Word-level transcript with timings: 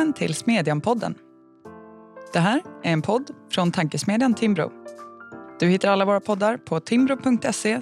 Välkommen 0.00 0.14
till 0.14 0.34
Smedjan-podden. 0.34 1.14
Det 2.32 2.38
här 2.38 2.62
är 2.82 2.92
en 2.92 3.02
podd 3.02 3.30
från 3.52 3.72
tankesmedjan 3.72 4.34
Timbro. 4.34 4.72
Du 5.58 5.68
hittar 5.68 5.88
alla 5.88 6.04
våra 6.04 6.20
poddar 6.20 6.56
på 6.56 6.80
timbro.se 6.80 7.80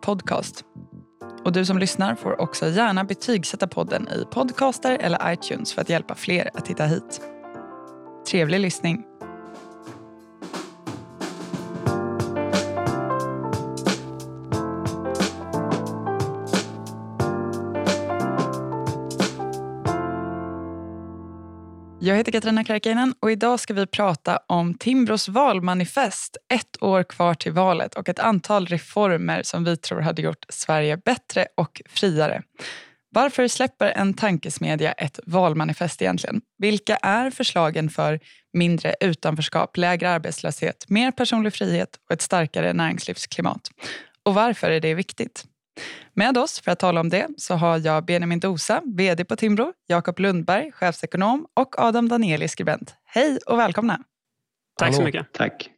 podcast. 0.00 0.64
Och 1.44 1.52
du 1.52 1.64
som 1.64 1.78
lyssnar 1.78 2.14
får 2.14 2.40
också 2.40 2.66
gärna 2.66 3.04
betygsätta 3.04 3.66
podden 3.66 4.08
i 4.08 4.24
Podcaster 4.34 4.98
eller 5.00 5.32
iTunes 5.32 5.72
för 5.72 5.82
att 5.82 5.88
hjälpa 5.88 6.14
fler 6.14 6.50
att 6.54 6.68
hitta 6.68 6.84
hit. 6.84 7.20
Trevlig 8.30 8.60
lyssning. 8.60 9.04
Jag 22.06 22.16
heter 22.16 22.32
Katarina 22.32 22.64
Karkiainen 22.64 23.14
och 23.20 23.30
idag 23.30 23.60
ska 23.60 23.74
vi 23.74 23.86
prata 23.86 24.38
om 24.46 24.74
Timbros 24.74 25.28
valmanifest. 25.28 26.36
Ett 26.54 26.82
år 26.82 27.02
kvar 27.02 27.34
till 27.34 27.52
valet 27.52 27.94
och 27.94 28.08
ett 28.08 28.18
antal 28.18 28.66
reformer 28.66 29.42
som 29.42 29.64
vi 29.64 29.76
tror 29.76 30.00
hade 30.00 30.22
gjort 30.22 30.44
Sverige 30.48 30.96
bättre 30.96 31.46
och 31.56 31.82
friare. 31.88 32.42
Varför 33.10 33.48
släpper 33.48 33.86
en 33.90 34.14
tankesmedja 34.14 34.92
ett 34.92 35.20
valmanifest 35.26 36.02
egentligen? 36.02 36.40
Vilka 36.58 36.96
är 36.96 37.30
förslagen 37.30 37.90
för 37.90 38.20
mindre 38.52 38.94
utanförskap, 39.00 39.76
lägre 39.76 40.10
arbetslöshet, 40.10 40.84
mer 40.88 41.10
personlig 41.10 41.54
frihet 41.54 41.88
och 42.04 42.12
ett 42.12 42.22
starkare 42.22 42.72
näringslivsklimat? 42.72 43.70
Och 44.22 44.34
varför 44.34 44.70
är 44.70 44.80
det 44.80 44.94
viktigt? 44.94 45.44
Med 46.14 46.38
oss 46.38 46.60
för 46.60 46.72
att 46.72 46.78
tala 46.78 47.00
om 47.00 47.08
det 47.08 47.28
så 47.36 47.54
har 47.54 47.78
jag 47.78 48.04
Benjamin 48.04 48.40
Dosa, 48.40 48.82
VD 48.84 49.24
på 49.24 49.36
Timbro, 49.36 49.72
Jakob 49.86 50.18
Lundberg, 50.18 50.72
chefsekonom 50.72 51.46
och 51.54 51.78
Adam 51.78 52.08
Danieli, 52.08 52.48
skribent. 52.48 52.94
Hej 53.04 53.38
och 53.46 53.58
välkomna! 53.58 54.00
Tack 54.78 54.94
så 54.94 55.02
mycket. 55.02 55.32
Tack. 55.32 55.70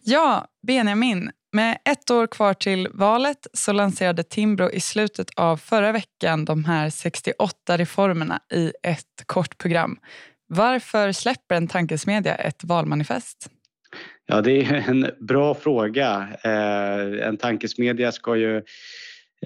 Ja, 0.00 0.46
Benjamin. 0.66 1.30
Med 1.54 1.78
ett 1.84 2.10
år 2.10 2.26
kvar 2.26 2.54
till 2.54 2.88
valet 2.92 3.46
så 3.52 3.72
lanserade 3.72 4.22
Timbro 4.22 4.70
i 4.70 4.80
slutet 4.80 5.30
av 5.36 5.56
förra 5.56 5.92
veckan 5.92 6.44
de 6.44 6.64
här 6.64 6.90
68 6.90 7.76
reformerna 7.76 8.40
i 8.52 8.72
ett 8.82 9.26
kort 9.26 9.58
program. 9.58 9.98
Varför 10.46 11.12
släpper 11.12 11.54
en 11.54 11.68
tankesmedja 11.68 12.34
ett 12.34 12.64
valmanifest? 12.64 13.50
Ja, 14.26 14.40
det 14.40 14.64
är 14.64 14.90
en 14.90 15.10
bra 15.20 15.54
fråga. 15.54 16.28
Eh, 16.44 17.28
en 17.28 17.36
tankesmedja 17.36 18.12
ska 18.12 18.36
ju 18.36 18.62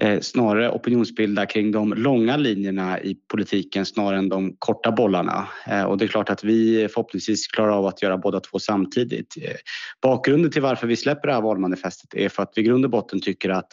Eh, 0.01 0.19
snarare 0.19 0.71
opinionsbilda 0.71 1.45
kring 1.45 1.71
de 1.71 1.93
långa 1.93 2.37
linjerna 2.37 3.01
i 3.01 3.15
politiken 3.31 3.85
snarare 3.85 4.17
än 4.17 4.29
de 4.29 4.55
korta 4.59 4.91
bollarna. 4.91 5.47
Eh, 5.67 5.83
och 5.83 5.97
det 5.97 6.05
är 6.05 6.07
klart 6.07 6.29
att 6.29 6.43
vi 6.43 6.87
förhoppningsvis 6.87 7.47
klarar 7.47 7.71
av 7.71 7.85
att 7.85 8.01
göra 8.01 8.17
båda 8.17 8.39
två 8.39 8.59
samtidigt. 8.59 9.37
Eh, 9.41 9.55
bakgrunden 10.01 10.51
till 10.51 10.61
varför 10.61 10.87
vi 10.87 10.95
släpper 10.95 11.27
det 11.27 11.33
här 11.33 11.41
valmanifestet 11.41 12.13
är 12.13 12.29
för 12.29 12.43
att 12.43 12.51
vi 12.55 12.61
i 12.61 12.65
grund 12.65 12.85
och 12.85 12.91
botten 12.91 13.21
tycker 13.21 13.49
att 13.49 13.67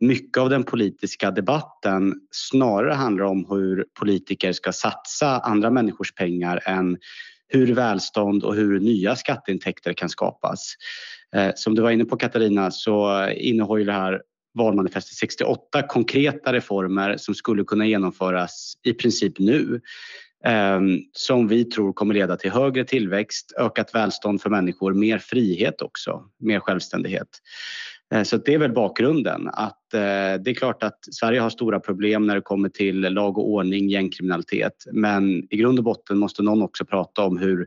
mycket 0.00 0.38
av 0.38 0.50
den 0.50 0.64
politiska 0.64 1.30
debatten 1.30 2.14
snarare 2.30 2.94
handlar 2.94 3.24
om 3.24 3.46
hur 3.50 3.84
politiker 3.98 4.52
ska 4.52 4.72
satsa 4.72 5.38
andra 5.38 5.70
människors 5.70 6.14
pengar 6.14 6.60
än 6.64 6.98
hur 7.48 7.74
välstånd 7.74 8.44
och 8.44 8.54
hur 8.54 8.80
nya 8.80 9.16
skatteintäkter 9.16 9.92
kan 9.92 10.08
skapas. 10.08 10.74
Som 11.54 11.74
du 11.74 11.82
var 11.82 11.90
inne 11.90 12.04
på 12.04 12.16
Katarina 12.16 12.70
så 12.70 13.28
innehåller 13.28 13.84
det 13.84 13.92
här 13.92 14.20
valmanifestet 14.54 15.16
68 15.16 15.82
konkreta 15.82 16.52
reformer 16.52 17.16
som 17.16 17.34
skulle 17.34 17.64
kunna 17.64 17.86
genomföras 17.86 18.74
i 18.84 18.92
princip 18.92 19.38
nu 19.38 19.80
ehm, 20.44 20.98
som 21.12 21.48
vi 21.48 21.64
tror 21.64 21.92
kommer 21.92 22.14
leda 22.14 22.36
till 22.36 22.50
högre 22.50 22.84
tillväxt, 22.84 23.52
ökat 23.58 23.94
välstånd 23.94 24.42
för 24.42 24.50
människor, 24.50 24.94
mer 24.94 25.18
frihet 25.18 25.82
också, 25.82 26.22
mer 26.38 26.60
självständighet. 26.60 27.28
Eh, 28.14 28.22
så 28.22 28.36
det 28.36 28.54
är 28.54 28.58
väl 28.58 28.72
bakgrunden 28.72 29.48
att 29.52 29.94
eh, 29.94 30.00
det 30.44 30.50
är 30.50 30.54
klart 30.54 30.82
att 30.82 30.98
Sverige 31.10 31.40
har 31.40 31.50
stora 31.50 31.80
problem 31.80 32.26
när 32.26 32.34
det 32.34 32.40
kommer 32.40 32.68
till 32.68 33.00
lag 33.00 33.38
och 33.38 33.50
ordning, 33.50 33.88
gängkriminalitet. 33.88 34.84
Men 34.92 35.46
i 35.50 35.56
grund 35.56 35.78
och 35.78 35.84
botten 35.84 36.18
måste 36.18 36.42
någon 36.42 36.62
också 36.62 36.84
prata 36.84 37.22
om 37.22 37.38
hur, 37.38 37.66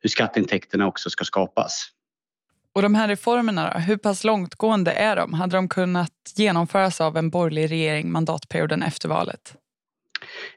hur 0.00 0.08
skatteintäkterna 0.08 0.86
också 0.86 1.10
ska 1.10 1.24
skapas. 1.24 1.88
Och 2.78 2.82
de 2.82 2.94
här 2.94 3.08
reformerna, 3.08 3.70
hur 3.70 3.96
pass 3.96 4.24
långtgående 4.24 4.92
är 4.92 5.16
de? 5.16 5.34
Hade 5.34 5.56
de 5.56 5.68
kunnat 5.68 6.12
genomföras 6.36 7.00
av 7.00 7.16
en 7.16 7.30
borgerlig 7.30 7.70
regering 7.70 8.12
mandatperioden 8.12 8.82
efter 8.82 9.08
valet? 9.08 9.54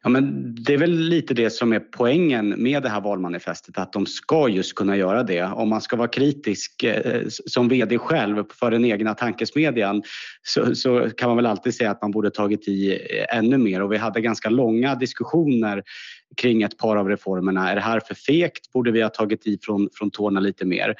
Ja, 0.04 0.09
men 0.09 0.56
det 0.56 0.74
är 0.74 0.78
väl 0.78 0.92
lite 0.92 1.34
det 1.34 1.50
som 1.50 1.74
är 1.74 1.80
poängen 1.80 2.50
med 2.58 2.84
det 2.84 2.90
här 2.90 3.02
valmanifestet, 3.02 3.78
att 3.78 3.94
de 3.94 4.06
ska 4.06 4.50
just 4.50 4.76
kunna 4.76 4.98
göra 4.98 5.24
det. 5.24 5.44
Om 5.44 5.70
man 5.70 5.82
ska 5.82 5.96
vara 5.96 6.08
kritisk 6.08 6.84
eh, 6.84 7.24
som 7.28 7.70
VD 7.70 7.98
själv 7.98 8.44
för 8.54 8.72
den 8.72 8.86
egna 8.86 9.14
tankesmedjan 9.14 10.04
så, 10.44 10.76
så, 10.76 11.09
kan 11.09 11.30
man 11.30 11.36
väl 11.36 11.46
alltid 11.46 11.76
säga 11.76 11.92
att 11.92 12.02
man 12.02 12.12
borde 12.12 12.32
tagit 12.32 12.68
i 12.68 12.92
eh, 12.92 13.38
ännu 13.38 13.58
mer 13.58 13.82
och 13.82 13.92
vi 13.92 13.98
hade 13.98 14.22
ganska 14.22 14.50
långa 14.50 14.96
diskussioner 14.96 15.84
kring 16.38 16.62
ett 16.62 16.78
par 16.78 16.96
av 16.96 17.09
reformerna. 17.09 17.72
Är 17.72 17.76
det 17.76 17.82
här 17.82 18.00
för 18.00 18.16
fegt? 18.16 18.72
Borde 18.74 18.92
vi 18.92 19.02
ha 19.02 19.09
tagit 19.09 19.48
i 19.48 19.58
från, 19.62 19.90
från 19.94 20.12
tårna 20.12 20.40
lite 20.40 20.66
mer? 20.66 20.96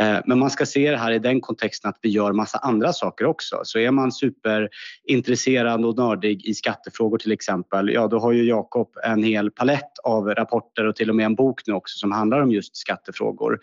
Eh, 0.00 0.18
men 0.26 0.38
man 0.38 0.50
ska 0.50 0.66
se 0.66 0.90
det 0.90 0.96
här 0.96 1.12
i 1.12 1.18
den 1.18 1.40
kontexten 1.40 1.88
att 1.88 1.98
vi 2.02 2.08
gör 2.08 2.32
massa 2.32 2.58
andra 2.58 2.92
saker 2.92 3.24
också. 3.24 3.60
Så 3.64 3.78
är 3.78 3.90
man 3.90 4.12
superintresserad 4.12 5.84
och 5.84 5.96
nördig 5.96 6.46
i 6.46 6.54
skattefrågor 6.54 7.18
till 7.18 7.32
exempel, 7.32 7.90
ja 7.92 8.08
då 8.08 8.18
har 8.24 8.32
ju 8.32 8.44
Jakob 8.44 8.88
en 9.04 9.22
hel 9.22 9.50
palett 9.50 9.98
av 10.04 10.28
rapporter 10.28 10.86
och 10.86 10.96
till 10.96 11.10
och 11.10 11.16
med 11.16 11.26
en 11.26 11.34
bok 11.34 11.60
nu 11.66 11.72
också 11.72 11.98
som 11.98 12.12
handlar 12.12 12.40
om 12.40 12.50
just 12.50 12.76
skattefrågor. 12.76 13.60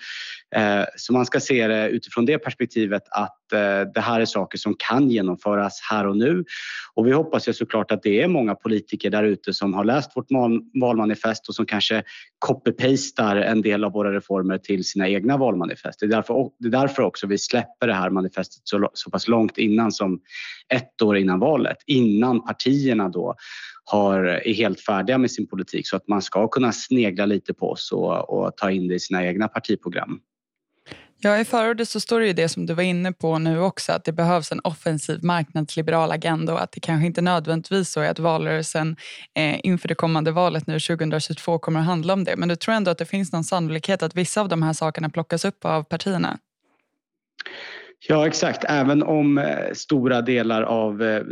Eh, 0.56 0.84
så 0.96 1.14
man 1.14 1.26
ska 1.26 1.40
se 1.40 1.68
det 1.68 1.90
utifrån 1.90 2.26
det 2.26 2.38
perspektivet 2.38 3.04
att 3.12 3.54
eh, 3.54 3.82
det 3.94 4.02
här 4.02 4.22
är 4.22 4.26
saker 4.26 4.58
som 4.58 4.76
kan 4.78 5.10
genomföras 5.10 5.80
här 5.90 6.08
och 6.08 6.18
nu. 6.18 6.44
Och 6.94 7.08
vi 7.08 7.12
hoppas 7.12 7.48
ju 7.48 7.54
såklart 7.54 7.92
att 7.92 8.04
det 8.04 8.22
är 8.22 8.28
många 8.28 8.56
politiker 8.56 9.10
där 9.10 9.24
ute 9.24 9.54
som 9.54 9.74
har 9.74 9.84
läst 9.84 10.12
vårt 10.16 10.28
valmanifest 10.82 11.50
och 11.50 11.56
som 11.56 11.66
kanske 11.66 12.04
copy-pastar 12.46 13.36
en 13.36 13.62
del 13.62 13.84
av 13.84 13.92
våra 13.92 14.14
reformer 14.14 14.58
till 14.58 14.84
sina 14.84 15.10
egna 15.10 15.38
valmanifest. 15.38 16.00
Det 16.00 16.06
är 16.06 16.10
därför, 16.10 16.50
det 16.60 16.68
är 16.68 16.72
därför 16.72 17.04
också 17.04 17.28
vi 17.28 17.38
släpper 17.38 17.88
det 17.88 17.94
här 17.94 18.10
manifestet 18.10 18.62
så, 18.64 18.90
så 18.94 19.12
pass 19.12 19.28
långt 19.28 19.58
innan 19.58 19.92
som 19.92 20.20
ett 20.74 21.02
år 21.02 21.18
innan 21.18 21.40
valet, 21.40 21.78
innan 21.86 22.46
partierna 22.46 23.10
då 23.10 23.36
har, 23.92 24.24
är 24.24 24.54
helt 24.54 24.82
färdiga 24.82 25.18
med 25.18 25.32
sin 25.32 25.48
politik 25.48 25.88
så 25.88 25.96
att 25.96 26.08
man 26.08 26.22
ska 26.22 26.48
kunna 26.48 26.72
snegla 26.72 27.26
lite 27.26 27.54
på 27.54 27.72
oss 27.72 27.92
och, 27.92 28.30
och 28.30 28.58
ta 28.58 28.72
in 28.72 28.88
det 28.88 28.96
i 28.96 29.00
sina 29.00 29.26
egna 29.26 29.48
partiprogram. 29.48 30.20
Ja, 31.24 31.40
I 31.40 31.46
förordet 31.46 31.90
så 31.90 32.00
står 32.00 32.20
det 32.20 32.28
ju 32.28 32.34
det 32.34 32.50
som 32.50 32.66
du 32.66 32.74
var 32.74 32.84
inne 32.84 33.12
på 33.12 33.40
nu 33.40 33.60
också, 33.60 33.92
att 33.92 34.04
det 34.04 34.12
behövs 34.12 34.52
en 34.52 34.62
offensiv 34.64 35.24
marknadsliberal 35.24 36.12
agenda 36.12 36.54
och 36.54 36.62
att 36.62 36.72
det 36.72 36.80
kanske 36.80 37.06
inte 37.08 37.22
nödvändigtvis 37.22 37.90
så 37.90 38.02
är 38.02 38.10
att 38.10 38.20
valrörelsen 38.20 38.96
eh, 39.36 39.60
inför 39.64 39.88
det 39.88 39.96
kommande 39.96 40.32
valet 40.32 40.68
nu 40.68 40.80
2022 40.80 41.60
kommer 41.60 41.80
att 41.80 41.86
handla 41.86 42.14
om 42.14 42.24
det. 42.24 42.36
Men 42.38 42.50
du 42.50 42.56
tror 42.56 42.76
ändå 42.76 42.92
att 42.92 42.98
det 42.98 43.06
finns 43.06 43.32
någon 43.32 43.44
sannolikhet 43.44 44.04
att 44.04 44.16
vissa 44.16 44.42
av 44.42 44.50
de 44.50 44.64
här 44.64 44.74
sakerna 44.74 45.10
plockas 45.10 45.46
upp 45.46 45.66
av 45.66 45.84
partierna? 45.84 46.40
Ja 48.08 48.28
exakt, 48.28 48.64
även 48.68 49.04
om 49.04 49.38
eh, 49.38 49.74
stora 49.74 50.22
delar 50.22 50.62
av 50.62 51.02
eh, 51.02 51.24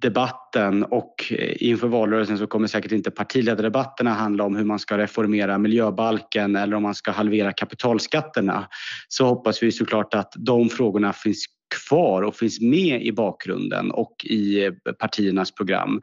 debatten 0.00 0.84
och 0.84 1.14
eh, 1.30 1.68
inför 1.68 1.88
valrörelsen 1.88 2.38
så 2.38 2.46
kommer 2.46 2.66
säkert 2.66 2.92
inte 2.92 3.10
partiledardebatterna 3.10 4.10
handla 4.10 4.44
om 4.44 4.56
hur 4.56 4.64
man 4.64 4.78
ska 4.78 4.98
reformera 4.98 5.58
miljöbalken 5.58 6.56
eller 6.56 6.76
om 6.76 6.82
man 6.82 6.94
ska 6.94 7.10
halvera 7.10 7.52
kapitalskatterna. 7.52 8.68
Så 9.08 9.26
hoppas 9.26 9.62
vi 9.62 9.72
såklart 9.72 10.14
att 10.14 10.32
de 10.36 10.68
frågorna 10.68 11.12
finns 11.12 11.46
kvar 11.70 12.22
och 12.22 12.36
finns 12.36 12.60
med 12.60 13.02
i 13.02 13.12
bakgrunden 13.12 13.90
och 13.90 14.24
i 14.24 14.64
eh, 14.64 14.72
partiernas 14.98 15.54
program. 15.54 16.00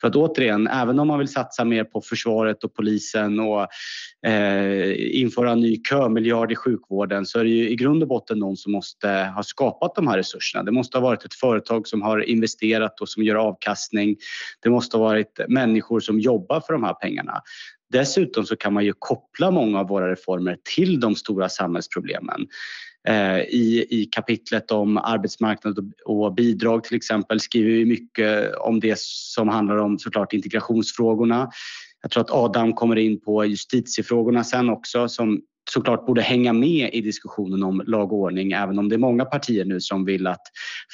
För 0.00 0.08
att 0.08 0.16
återigen, 0.16 0.66
även 0.66 0.98
om 0.98 1.08
man 1.08 1.18
vill 1.18 1.28
satsa 1.28 1.64
mer 1.64 1.84
på 1.84 2.00
försvaret 2.00 2.64
och 2.64 2.74
polisen 2.74 3.40
och 3.40 3.66
eh, 4.26 5.20
införa 5.20 5.50
en 5.52 5.60
ny 5.60 5.82
kömiljard 5.90 6.52
i 6.52 6.56
sjukvården 6.56 7.26
så 7.26 7.38
är 7.38 7.44
det 7.44 7.50
ju 7.50 7.70
i 7.70 7.76
grund 7.76 8.02
och 8.02 8.08
botten 8.08 8.38
någon 8.38 8.56
som 8.56 8.72
måste 8.72 9.08
ha 9.08 9.42
skapat 9.42 9.94
de 9.94 10.08
här 10.08 10.16
resurserna. 10.16 10.64
Det 10.64 10.72
måste 10.72 10.98
ha 10.98 11.02
varit 11.02 11.24
ett 11.24 11.34
företag 11.34 11.88
som 11.88 12.02
har 12.02 12.18
investerat 12.30 13.00
och 13.00 13.08
som 13.08 13.22
gör 13.22 13.34
avkastning. 13.34 14.16
Det 14.62 14.70
måste 14.70 14.96
ha 14.96 15.04
varit 15.04 15.40
människor 15.48 16.00
som 16.00 16.20
jobbar 16.20 16.60
för 16.60 16.72
de 16.72 16.84
här 16.84 16.94
pengarna. 16.94 17.42
Dessutom 17.92 18.46
så 18.46 18.56
kan 18.56 18.72
man 18.72 18.84
ju 18.84 18.92
koppla 18.98 19.50
många 19.50 19.80
av 19.80 19.88
våra 19.88 20.10
reformer 20.10 20.58
till 20.76 21.00
de 21.00 21.14
stora 21.14 21.48
samhällsproblemen. 21.48 22.46
Eh, 23.08 23.38
I, 23.38 23.86
I 23.90 24.04
kapitlet 24.04 24.70
om 24.70 24.96
arbetsmarknad 24.96 25.92
och 26.04 26.34
bidrag 26.34 26.84
till 26.84 26.96
exempel 26.96 27.40
skriver 27.40 27.70
vi 27.70 27.84
mycket 27.84 28.54
om 28.56 28.80
det 28.80 28.98
som 28.98 29.48
handlar 29.48 29.76
om 29.76 29.98
såklart 29.98 30.32
integrationsfrågorna. 30.32 31.50
Jag 32.02 32.10
tror 32.10 32.20
att 32.20 32.30
Adam 32.30 32.72
kommer 32.72 32.96
in 32.96 33.20
på 33.20 33.44
justitiefrågorna 33.44 34.44
sen 34.44 34.70
också 34.70 35.08
som 35.08 35.40
såklart 35.70 36.06
borde 36.06 36.22
hänga 36.22 36.52
med 36.52 36.90
i 36.92 37.00
diskussionen 37.00 37.62
om 37.62 37.82
lag 37.86 38.12
och 38.12 38.18
ordning 38.18 38.52
även 38.52 38.78
om 38.78 38.88
det 38.88 38.96
är 38.96 38.98
många 38.98 39.24
partier 39.24 39.64
nu 39.64 39.80
som 39.80 40.04
vill 40.04 40.26
att 40.26 40.42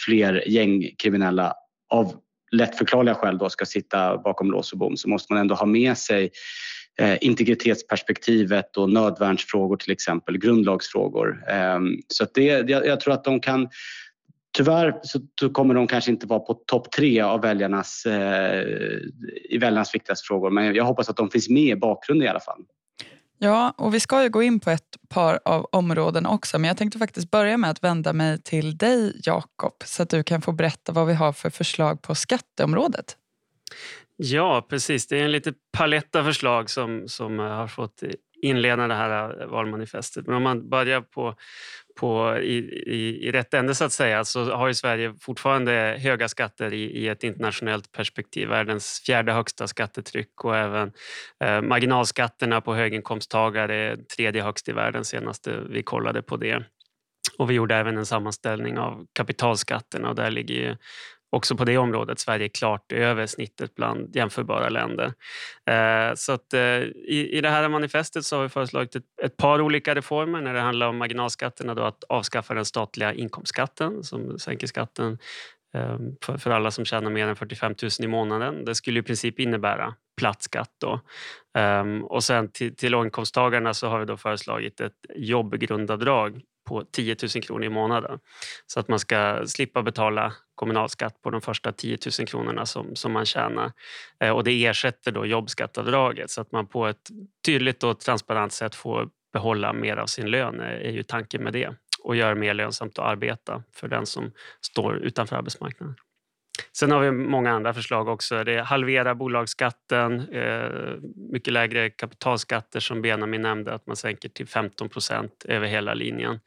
fler 0.06 0.48
gängkriminella 0.48 1.54
av 1.90 2.14
lättförklarliga 2.52 3.14
skäl 3.14 3.38
då 3.38 3.48
ska 3.48 3.64
sitta 3.64 4.18
bakom 4.18 4.50
lås 4.50 4.72
och 4.72 4.78
bom 4.78 4.96
så 4.96 5.08
måste 5.08 5.32
man 5.32 5.40
ändå 5.40 5.54
ha 5.54 5.66
med 5.66 5.98
sig 5.98 6.30
Eh, 7.00 7.18
integritetsperspektivet 7.20 8.76
och 8.76 8.90
nödvärnsfrågor 8.90 9.76
till 9.76 9.92
exempel, 9.92 10.38
grundlagsfrågor. 10.38 11.44
Eh, 11.48 11.78
så 12.08 12.24
att 12.24 12.34
det, 12.34 12.44
jag, 12.44 12.86
jag 12.86 13.00
tror 13.00 13.14
att 13.14 13.24
de 13.24 13.40
kan 13.40 13.68
Tyvärr 14.56 15.00
så 15.02 15.50
kommer 15.52 15.74
de 15.74 15.86
kanske 15.86 16.10
inte 16.10 16.26
vara 16.26 16.40
på 16.40 16.54
topp 16.54 16.92
tre 16.92 17.20
av 17.20 17.40
väljarnas, 17.40 18.06
eh, 18.06 18.62
i 19.50 19.58
väljarnas 19.60 19.94
viktigaste 19.94 20.26
frågor 20.26 20.50
men 20.50 20.74
jag 20.74 20.84
hoppas 20.84 21.08
att 21.08 21.16
de 21.16 21.30
finns 21.30 21.48
med 21.48 21.62
i 21.62 21.76
bakgrunden 21.76 22.26
i 22.26 22.30
alla 22.30 22.40
fall. 22.40 22.62
Ja, 23.38 23.74
och 23.78 23.94
vi 23.94 24.00
ska 24.00 24.22
ju 24.22 24.28
gå 24.28 24.42
in 24.42 24.60
på 24.60 24.70
ett 24.70 24.96
par 25.08 25.40
av 25.44 25.66
områden 25.72 26.26
också 26.26 26.58
men 26.58 26.68
jag 26.68 26.76
tänkte 26.76 26.98
faktiskt 26.98 27.30
börja 27.30 27.56
med 27.56 27.70
att 27.70 27.84
vända 27.84 28.12
mig 28.12 28.42
till 28.42 28.76
dig 28.76 29.20
Jakob 29.24 29.74
så 29.84 30.02
att 30.02 30.10
du 30.10 30.22
kan 30.22 30.42
få 30.42 30.52
berätta 30.52 30.92
vad 30.92 31.06
vi 31.06 31.14
har 31.14 31.32
för 31.32 31.50
förslag 31.50 32.02
på 32.02 32.14
skatteområdet. 32.14 33.16
Ja, 34.24 34.66
precis. 34.70 35.06
Det 35.06 35.20
är 35.20 35.24
en 35.24 35.32
lite 35.32 35.52
palett 35.76 36.16
av 36.16 36.24
förslag 36.24 36.70
som, 36.70 37.08
som 37.08 37.40
eh, 37.40 37.46
har 37.46 37.66
fått 37.66 38.02
inleda 38.42 38.86
det 38.88 38.94
här 38.94 39.40
eh, 39.42 39.46
valmanifestet. 39.46 40.26
Men 40.26 40.36
om 40.36 40.42
man 40.42 40.68
börjar 40.68 41.00
på, 41.00 41.34
på, 42.00 42.38
i, 42.38 42.56
i, 42.86 43.28
i 43.28 43.32
rätt 43.32 43.54
ände 43.54 43.74
så 43.74 43.84
att 43.84 43.92
säga 43.92 44.24
så 44.24 44.54
har 44.54 44.68
ju 44.68 44.74
Sverige 44.74 45.14
fortfarande 45.20 45.96
höga 45.98 46.28
skatter 46.28 46.72
i, 46.72 46.82
i 46.82 47.08
ett 47.08 47.24
internationellt 47.24 47.92
perspektiv. 47.92 48.48
Världens 48.48 49.02
fjärde 49.06 49.32
högsta 49.32 49.66
skattetryck 49.66 50.44
och 50.44 50.56
även 50.56 50.92
eh, 51.44 51.60
marginalskatterna 51.60 52.60
på 52.60 52.74
höginkomsttagare 52.74 53.74
är 53.74 53.96
tredje 53.96 54.42
högst 54.42 54.68
i 54.68 54.72
världen 54.72 55.04
senast 55.04 55.48
vi 55.70 55.82
kollade 55.82 56.22
på 56.22 56.36
det. 56.36 56.64
Och 57.38 57.50
vi 57.50 57.54
gjorde 57.54 57.76
även 57.76 57.96
en 57.96 58.06
sammanställning 58.06 58.78
av 58.78 59.06
kapitalskatterna 59.12 60.08
och 60.08 60.14
där 60.14 60.30
ligger 60.30 60.54
ju 60.54 60.76
också 61.32 61.56
på 61.56 61.64
det 61.64 61.78
området 61.78 62.18
Sverige 62.20 62.48
klart 62.48 62.92
över 62.92 63.26
snittet 63.26 63.74
bland 63.74 64.16
jämförbara 64.16 64.68
länder. 64.68 65.12
Eh, 65.70 66.14
så 66.14 66.32
att, 66.32 66.54
eh, 66.54 66.82
i, 67.08 67.40
det 67.42 67.48
här 67.48 67.68
manifestet 67.68 68.24
så 68.24 68.36
har 68.36 68.42
vi 68.42 68.48
föreslagit 68.48 68.96
ett, 68.96 69.36
par 69.36 69.60
olika 69.60 69.94
reformer 69.94 70.40
när 70.40 70.54
det 70.54 70.60
handlar 70.60 70.88
om 70.88 70.96
marginalskatterna. 70.96 71.74
Då 71.74 71.82
att 71.82 72.04
avskaffa 72.04 72.54
den 72.54 72.64
statliga 72.64 73.12
inkomstskatten 73.12 74.04
som 74.04 74.38
sänker 74.38 74.66
skatten 74.66 75.18
ehm, 75.74 76.16
för, 76.38 76.50
alla 76.50 76.70
som 76.70 76.84
tjänar 76.84 77.10
mer 77.10 77.26
än 77.26 77.36
45 77.36 77.74
000 77.82 77.90
i 78.00 78.06
månaden. 78.06 78.64
Det 78.64 78.74
skulle 78.74 79.00
i 79.00 79.02
princip 79.02 79.38
innebära 79.38 79.94
platt 80.16 80.42
skatt. 80.42 80.70
Då. 80.80 81.00
Ehm, 81.58 82.04
och 82.04 82.24
sen 82.24 82.48
till, 82.48 82.76
till 82.76 82.92
låginkomsttagarna 82.92 83.74
så 83.74 83.88
har 83.88 83.98
vi 83.98 84.04
då 84.04 84.16
föreslagit 84.16 84.80
ett 84.80 84.96
jobbgrundavdrag 85.14 86.40
på 86.68 86.84
10 86.92 87.16
000 87.34 87.42
kronor 87.42 87.64
i 87.64 87.68
månaden. 87.68 88.18
Så 88.66 88.80
att 88.80 88.88
man 88.88 88.98
ska 88.98 89.46
slippa 89.46 89.82
betala 89.82 90.32
kommunalskatt 90.62 91.22
på 91.22 91.30
de 91.30 91.40
första 91.40 91.72
10 91.72 91.98
000 92.18 92.26
kronorna 92.26 92.66
som, 92.66 92.96
som 92.96 93.12
man 93.12 93.26
tjänar. 93.26 93.72
Eh, 94.20 94.30
och 94.30 94.44
det 94.44 94.66
ersätter 94.66 95.12
då 95.12 95.26
jobbskattavdraget 95.26 96.30
så 96.30 96.40
att 96.40 96.52
man 96.52 96.66
på 96.66 96.86
ett 96.86 97.10
tydligt 97.46 97.84
och 97.84 98.00
transparent 98.00 98.52
sätt 98.52 98.74
får 98.74 99.08
behålla 99.32 99.72
mer 99.72 99.96
av 99.96 100.06
sin 100.06 100.30
lön 100.30 100.60
eh, 100.60 100.66
är 100.66 100.90
ju 100.90 101.02
tanken 101.02 101.42
med 101.42 101.52
det 101.52 101.74
och 102.02 102.16
göra 102.16 102.34
det 102.34 102.40
mer 102.40 102.54
lönsamt 102.54 102.98
att 102.98 103.04
arbeta 103.04 103.62
för 103.74 103.88
den 103.88 104.06
som 104.06 104.32
står 104.60 104.96
utanför 104.96 105.36
arbetsmarknaden. 105.36 105.94
Sen 106.76 106.90
har 106.90 107.00
vi 107.00 107.10
många 107.10 107.52
andra 107.52 107.74
förslag 107.74 108.08
också. 108.08 108.44
Det 108.44 108.54
är 108.54 108.62
halvera 108.62 109.14
bolagsskatten, 109.14 110.28
eh, 110.32 110.70
mycket 111.32 111.52
lägre 111.52 111.90
kapitalskatter 111.90 112.80
som 112.80 113.02
Benjamin 113.02 113.42
nämnde, 113.42 113.74
att 113.74 113.86
man 113.86 113.96
sänker 113.96 114.28
till 114.28 114.46
15 114.46 114.88
procent 114.88 115.44
över 115.48 115.66
hela 115.66 115.94
linjen. 115.94 116.40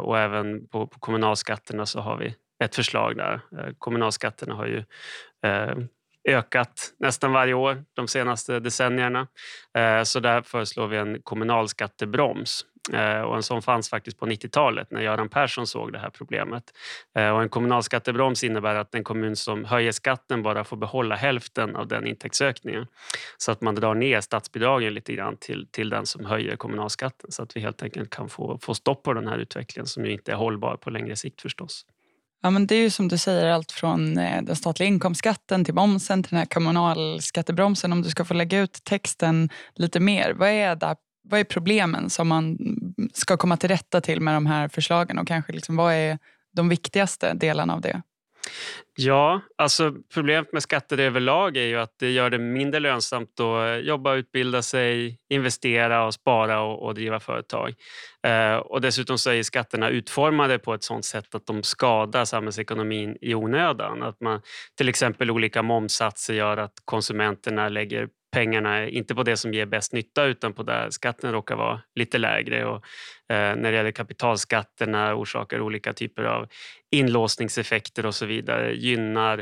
Och 0.00 0.18
även 0.18 0.68
på, 0.68 0.86
på 0.86 0.98
kommunalskatterna 0.98 1.86
så 1.86 2.00
har 2.00 2.16
vi 2.16 2.34
ett 2.64 2.74
förslag 2.74 3.16
där. 3.16 3.40
Eh, 3.58 3.74
kommunalskatterna 3.78 4.54
har 4.54 4.66
ju 4.66 4.84
eh, 5.44 5.76
ökat 6.28 6.94
nästan 6.98 7.32
varje 7.32 7.54
år 7.54 7.84
de 7.94 8.08
senaste 8.08 8.60
decennierna. 8.60 9.26
Eh, 9.78 10.02
så 10.02 10.20
där 10.20 10.42
föreslår 10.42 10.86
vi 10.86 10.96
en 10.96 11.22
kommunalskattebroms 11.22 12.64
och 13.26 13.36
en 13.36 13.42
sån 13.42 13.62
fanns 13.62 13.90
faktiskt 13.90 14.18
på 14.18 14.26
90-talet 14.26 14.90
när 14.90 15.00
Göran 15.00 15.28
Persson 15.28 15.66
såg 15.66 15.92
det 15.92 15.98
här 15.98 16.10
problemet. 16.10 16.64
Och 17.14 17.42
en 17.42 17.48
kommunalskattebroms 17.48 18.44
innebär 18.44 18.74
att 18.74 18.94
en 18.94 19.04
kommun 19.04 19.36
som 19.36 19.64
höjer 19.64 19.92
skatten 19.92 20.42
bara 20.42 20.64
får 20.64 20.76
behålla 20.76 21.14
hälften 21.14 21.76
av 21.76 21.88
den 21.88 22.06
intäktsökningen. 22.06 22.86
Så 23.36 23.52
att 23.52 23.60
man 23.60 23.74
drar 23.74 23.94
ner 23.94 24.20
statsbidragen 24.20 24.94
lite 24.94 25.12
grann 25.12 25.36
till, 25.36 25.68
till 25.70 25.90
den 25.90 26.06
som 26.06 26.24
höjer 26.24 26.56
kommunalskatten 26.56 27.32
så 27.32 27.42
att 27.42 27.56
vi 27.56 27.60
helt 27.60 27.82
enkelt 27.82 28.10
kan 28.10 28.28
få, 28.28 28.58
få 28.58 28.74
stopp 28.74 29.02
på 29.02 29.12
den 29.12 29.28
här 29.28 29.38
utvecklingen 29.38 29.86
som 29.86 30.04
ju 30.04 30.12
inte 30.12 30.32
är 30.32 30.36
hållbar 30.36 30.76
på 30.76 30.90
längre 30.90 31.16
sikt 31.16 31.40
förstås. 31.40 31.86
Ja, 32.46 32.50
men 32.50 32.66
det 32.66 32.74
är 32.74 32.80
ju 32.80 32.90
som 32.90 33.08
du 33.08 33.18
säger 33.18 33.46
allt 33.46 33.72
från 33.72 34.18
eh, 34.18 34.42
den 34.42 34.56
statliga 34.56 34.88
inkomstskatten 34.88 35.64
till 35.64 35.74
momsen 35.74 36.22
till 36.22 36.30
den 36.30 36.38
här 36.38 36.46
kommunalskattebromsen. 36.46 37.92
Om 37.92 38.02
du 38.02 38.10
ska 38.10 38.24
få 38.24 38.34
lägga 38.34 38.60
ut 38.60 38.84
texten 38.84 39.48
lite 39.74 40.00
mer, 40.00 40.32
vad 40.32 40.48
är 40.48 40.76
där, 40.76 40.96
vad 41.28 41.40
är 41.40 41.44
problemen 41.44 42.10
som 42.10 42.28
man 42.28 42.58
ska 43.12 43.36
komma 43.36 43.56
till 43.56 43.68
rätta 43.68 44.00
till 44.00 44.20
med 44.20 44.34
de 44.34 44.46
här 44.46 44.68
förslagen 44.68 45.18
och 45.18 45.26
kanske 45.26 45.52
liksom, 45.52 45.76
vad 45.76 45.94
är 45.94 46.18
de 46.56 46.68
viktigaste 46.68 47.34
delarna 47.34 47.74
av 47.74 47.80
det? 47.80 48.02
Ja, 48.98 49.40
alltså 49.58 49.94
problemet 50.14 50.52
med 50.52 50.62
skatter 50.62 50.98
överlag 50.98 51.56
är 51.56 51.66
ju 51.66 51.76
att 51.76 51.98
det 51.98 52.10
gör 52.10 52.30
det 52.30 52.38
mindre 52.38 52.80
lönsamt 52.80 53.40
att 53.40 53.68
eh, 53.68 53.76
jobba, 53.76 54.14
utbilda 54.14 54.62
sig, 54.62 55.18
investera 55.28 56.06
och 56.06 56.14
spara 56.14 56.60
och, 56.60 56.82
och 56.82 56.94
driva 56.94 57.20
företag. 57.20 57.74
Eh, 58.26 58.56
och 58.56 58.80
dessutom 58.80 59.18
så 59.18 59.30
är 59.30 59.42
skatterna 59.42 59.88
utformade 59.88 60.58
på 60.58 60.74
ett 60.74 60.84
sådant 60.84 61.04
sätt 61.04 61.34
att 61.34 61.46
de 61.46 61.62
skadar 61.62 62.24
samhällsekonomin 62.24 63.16
i 63.20 63.34
onödan. 63.34 64.02
Att 64.02 64.20
man, 64.20 64.40
till 64.76 64.88
exempel 64.88 65.30
olika 65.30 65.62
momssatser 65.62 66.34
gör 66.34 66.56
att 66.56 66.74
konsumenterna 66.84 67.68
lägger 67.68 68.08
pengarna 68.36 68.88
inte 68.88 69.14
på 69.14 69.22
det 69.22 69.36
som 69.36 69.54
ger 69.54 69.66
bäst 69.66 69.92
nytta 69.92 70.24
utan 70.24 70.52
på 70.52 70.62
där 70.62 70.90
skatten 70.90 71.32
råkar 71.32 71.56
vara 71.56 71.80
lite 71.94 72.18
lägre. 72.18 72.64
Och, 72.64 72.84
eh, 73.32 73.56
när 73.56 73.70
det 73.70 73.76
gäller 73.76 73.90
kapitalskatterna 73.90 75.14
orsakar 75.14 75.60
olika 75.60 75.92
typer 75.92 76.24
av 76.24 76.48
inlåsningseffekter 76.90 78.06
och 78.06 78.14
så 78.14 78.26
vidare. 78.26 78.74
Gynnar 78.74 79.38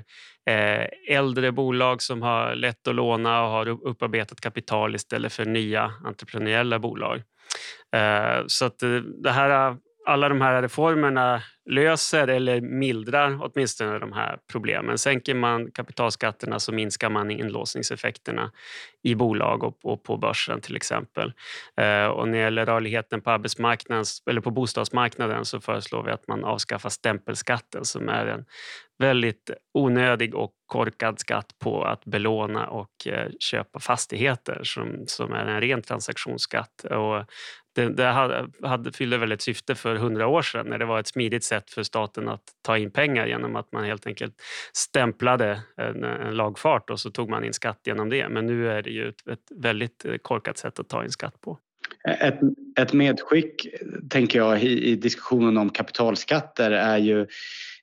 eh, 0.50 0.86
äldre 1.08 1.52
bolag 1.52 2.02
som 2.02 2.22
har 2.22 2.54
lätt 2.54 2.88
att 2.88 2.94
låna 2.94 3.42
och 3.42 3.50
har 3.50 3.68
upparbetat 3.68 4.40
kapital 4.40 4.94
istället 4.94 5.32
för 5.32 5.44
nya 5.44 5.92
entreprenöriella 6.04 6.78
bolag. 6.78 7.22
Eh, 7.96 8.44
så 8.46 8.64
att 8.64 8.82
eh, 8.82 8.90
det 9.22 9.30
här 9.30 9.76
alla 10.06 10.28
de 10.28 10.40
här 10.40 10.62
reformerna 10.62 11.42
löser 11.70 12.28
eller 12.28 12.60
mildrar 12.60 13.38
åtminstone 13.40 13.98
de 13.98 14.12
här 14.12 14.38
problemen. 14.52 14.98
Sänker 14.98 15.34
man 15.34 15.70
kapitalskatterna 15.70 16.60
så 16.60 16.72
minskar 16.72 17.10
man 17.10 17.30
inlåsningseffekterna 17.30 18.50
i 19.02 19.14
bolag 19.14 19.74
och, 19.82 20.02
på 20.02 20.16
börsen 20.16 20.60
till 20.60 20.76
exempel. 20.76 21.32
Eh, 21.76 22.06
och 22.06 22.28
när 22.28 22.38
det 22.38 22.44
gäller 22.44 22.66
rörligheten 22.66 23.20
på 23.20 23.30
arbetsmarknaden 23.30 24.04
eller 24.30 24.40
på 24.40 24.50
bostadsmarknaden 24.50 25.44
så 25.44 25.60
föreslår 25.60 26.02
vi 26.02 26.10
att 26.10 26.28
man 26.28 26.44
avskaffar 26.44 26.90
stämpelskatten 26.90 27.84
som 27.84 28.08
är 28.08 28.26
en 28.26 28.44
väldigt 28.98 29.50
onödig 29.74 30.34
och 30.34 30.52
korkad 30.66 31.18
skatt 31.18 31.58
på 31.58 31.84
att 31.84 32.04
belåna 32.04 32.66
och 32.66 33.06
eh, 33.06 33.30
köpa 33.40 33.80
fastigheter 33.80 34.60
som, 34.64 35.04
som 35.06 35.32
är 35.32 35.46
en 35.46 35.60
ren 35.60 35.82
transaktionsskatt. 35.82 36.84
Och 36.84 37.24
det, 37.74 37.88
det 37.88 38.04
hade, 38.04 38.46
hade, 38.62 38.92
fyllde 38.92 39.18
väl 39.18 39.32
ett 39.32 39.42
syfte 39.42 39.74
för 39.74 39.96
hundra 39.96 40.26
år 40.26 40.42
sedan 40.42 40.66
när 40.66 40.78
det 40.78 40.84
var 40.84 41.00
ett 41.00 41.06
smidigt 41.06 41.44
sätt 41.54 41.70
för 41.70 41.82
staten 41.82 42.28
att 42.28 42.42
ta 42.62 42.78
in 42.78 42.90
pengar 42.90 43.26
genom 43.26 43.56
att 43.56 43.72
man 43.72 43.84
helt 43.84 44.06
enkelt 44.06 44.34
stämplade 44.72 45.60
en, 45.76 46.04
en 46.04 46.36
lagfart 46.36 46.90
och 46.90 47.00
så 47.00 47.10
tog 47.10 47.30
man 47.30 47.44
in 47.44 47.52
skatt 47.52 47.80
genom 47.84 48.10
det. 48.10 48.28
Men 48.28 48.46
nu 48.46 48.70
är 48.70 48.82
det 48.82 48.90
ju 48.90 49.08
ett, 49.08 49.28
ett 49.28 49.50
väldigt 49.56 50.04
eh, 50.04 50.16
korkat 50.22 50.58
sätt 50.58 50.78
att 50.78 50.88
ta 50.88 51.04
in 51.04 51.10
skatt 51.10 51.40
på. 51.40 51.58
Ett, 52.20 52.40
ett 52.78 52.92
medskick, 52.92 53.66
tänker 54.10 54.38
jag, 54.38 54.62
i, 54.62 54.84
i 54.84 54.96
diskussionen 54.96 55.56
om 55.56 55.70
kapitalskatter 55.70 56.70
är 56.70 56.98
ju 56.98 57.26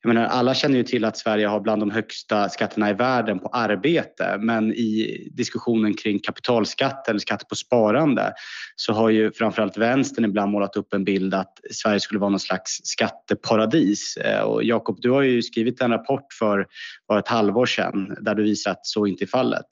jag 0.03 0.13
menar, 0.13 0.27
alla 0.27 0.53
känner 0.53 0.77
ju 0.77 0.84
till 0.84 1.05
att 1.05 1.17
Sverige 1.17 1.48
har 1.48 1.60
bland 1.60 1.81
de 1.81 1.91
högsta 1.91 2.50
skatterna 2.50 2.89
i 2.89 2.93
världen 2.93 3.39
på 3.39 3.48
arbete 3.48 4.38
men 4.39 4.74
i 4.74 5.27
diskussionen 5.31 5.93
kring 5.93 6.20
kapitalskatt 6.20 7.08
eller 7.08 7.20
skatt 7.20 7.48
på 7.50 7.55
sparande 7.55 8.34
så 8.75 8.93
har 8.93 9.10
ju 9.10 9.31
framförallt 9.31 9.77
vänstern 9.77 10.25
ibland 10.25 10.51
målat 10.51 10.75
upp 10.75 10.93
en 10.93 11.03
bild 11.03 11.34
att 11.34 11.53
Sverige 11.72 12.00
skulle 12.00 12.20
vara 12.20 12.29
någon 12.29 12.39
slags 12.39 12.79
skatteparadis. 12.84 14.17
Eh, 14.17 14.41
och 14.41 14.63
Jakob, 14.63 14.98
du 15.01 15.12
har 15.12 15.22
ju 15.22 15.41
skrivit 15.41 15.81
en 15.81 15.91
rapport 15.91 16.34
för, 16.39 16.65
bara 17.08 17.20
ett 17.20 17.27
halvår 17.27 17.65
sedan 17.65 18.15
där 18.22 18.36
du 18.36 18.43
visar 18.43 18.72
att 18.72 18.86
så 18.86 19.08
inte 19.08 19.24
är 19.24 19.27
fallet. 19.27 19.67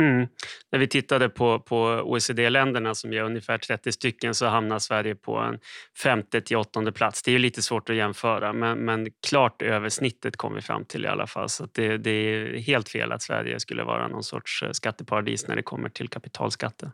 Mm. 0.00 0.26
När 0.72 0.78
vi 0.78 0.86
tittade 0.86 1.28
på, 1.28 1.60
på 1.60 1.78
OECD-länderna 2.04 2.94
som 2.94 3.12
är 3.12 3.22
ungefär 3.22 3.58
30 3.58 3.92
stycken 3.92 4.34
så 4.34 4.46
hamnar 4.46 4.78
Sverige 4.78 5.14
på 5.14 5.38
en 5.38 5.58
femte 6.02 6.40
till 6.40 6.56
åttonde 6.56 6.92
plats. 6.92 7.22
Det 7.22 7.32
är 7.32 7.38
lite 7.38 7.62
svårt 7.62 7.90
att 7.90 7.96
jämföra 7.96 8.52
men, 8.52 8.78
men 8.78 9.08
klart 9.28 9.62
över 9.62 9.88
snittet 9.88 10.36
kom 10.36 10.54
vi 10.54 10.60
fram 10.60 10.84
till 10.84 11.04
i 11.04 11.08
alla 11.08 11.26
fall. 11.26 11.48
Så 11.48 11.68
det, 11.72 11.98
det, 11.98 12.10
är 12.10 12.58
helt 12.58 12.88
fel 12.88 13.12
att 13.12 13.22
Sverige 13.22 13.60
skulle 13.60 13.82
vara 13.82 14.08
någon 14.08 14.22
sorts 14.22 14.62
eh, 14.62 14.70
skatteparadis 14.70 15.48
när 15.48 15.56
det 15.56 15.62
kommer 15.62 15.88
till 15.88 16.08
kapitalskatter. 16.08 16.90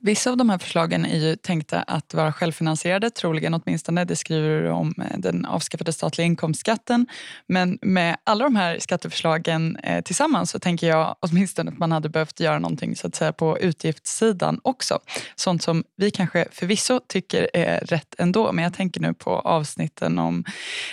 Vissa 0.00 0.30
av 0.30 0.36
de 0.36 0.50
här 0.50 0.58
förslagen 0.58 1.04
är 1.04 1.18
ju 1.18 1.36
tänkta 1.36 1.82
att 1.82 2.14
vara 2.14 2.32
självfinansierade, 2.32 3.10
troligen 3.10 3.54
åtminstone. 3.54 4.04
Det 4.04 4.16
skriver 4.16 4.62
du 4.62 4.70
om 4.70 4.94
eh, 4.98 5.18
den 5.18 5.44
avskaffade 5.44 5.92
statliga 5.92 6.26
inkomstskatten. 6.26 7.06
Men 7.46 7.78
med 7.82 8.16
alla 8.24 8.44
de 8.44 8.56
här 8.56 8.78
skatteförslagen 8.78 9.76
eh, 9.76 10.02
tillsammans 10.02 10.50
så 10.50 10.58
tänker 10.58 10.88
jag 10.88 11.16
åtminstone 11.20 11.70
att 11.70 11.78
man 11.78 11.92
hade 11.92 12.08
behövt 12.08 12.40
göra 12.40 12.58
någonting 12.58 12.96
så 12.96 13.06
att 13.06 13.14
säga, 13.14 13.32
på 13.32 13.58
utgiftssidan 13.58 14.60
också. 14.62 14.98
Sånt 15.36 15.62
som 15.62 15.84
vi 15.96 16.10
kanske 16.10 16.48
förvisso 16.52 17.00
tycker 17.08 17.48
är 17.54 17.80
rätt 17.80 18.14
ändå. 18.18 18.52
Men 18.52 18.64
jag 18.64 18.74
tänker 18.74 19.00
nu 19.00 19.14
på 19.14 19.30
avsnitten 19.30 20.18
om 20.18 20.44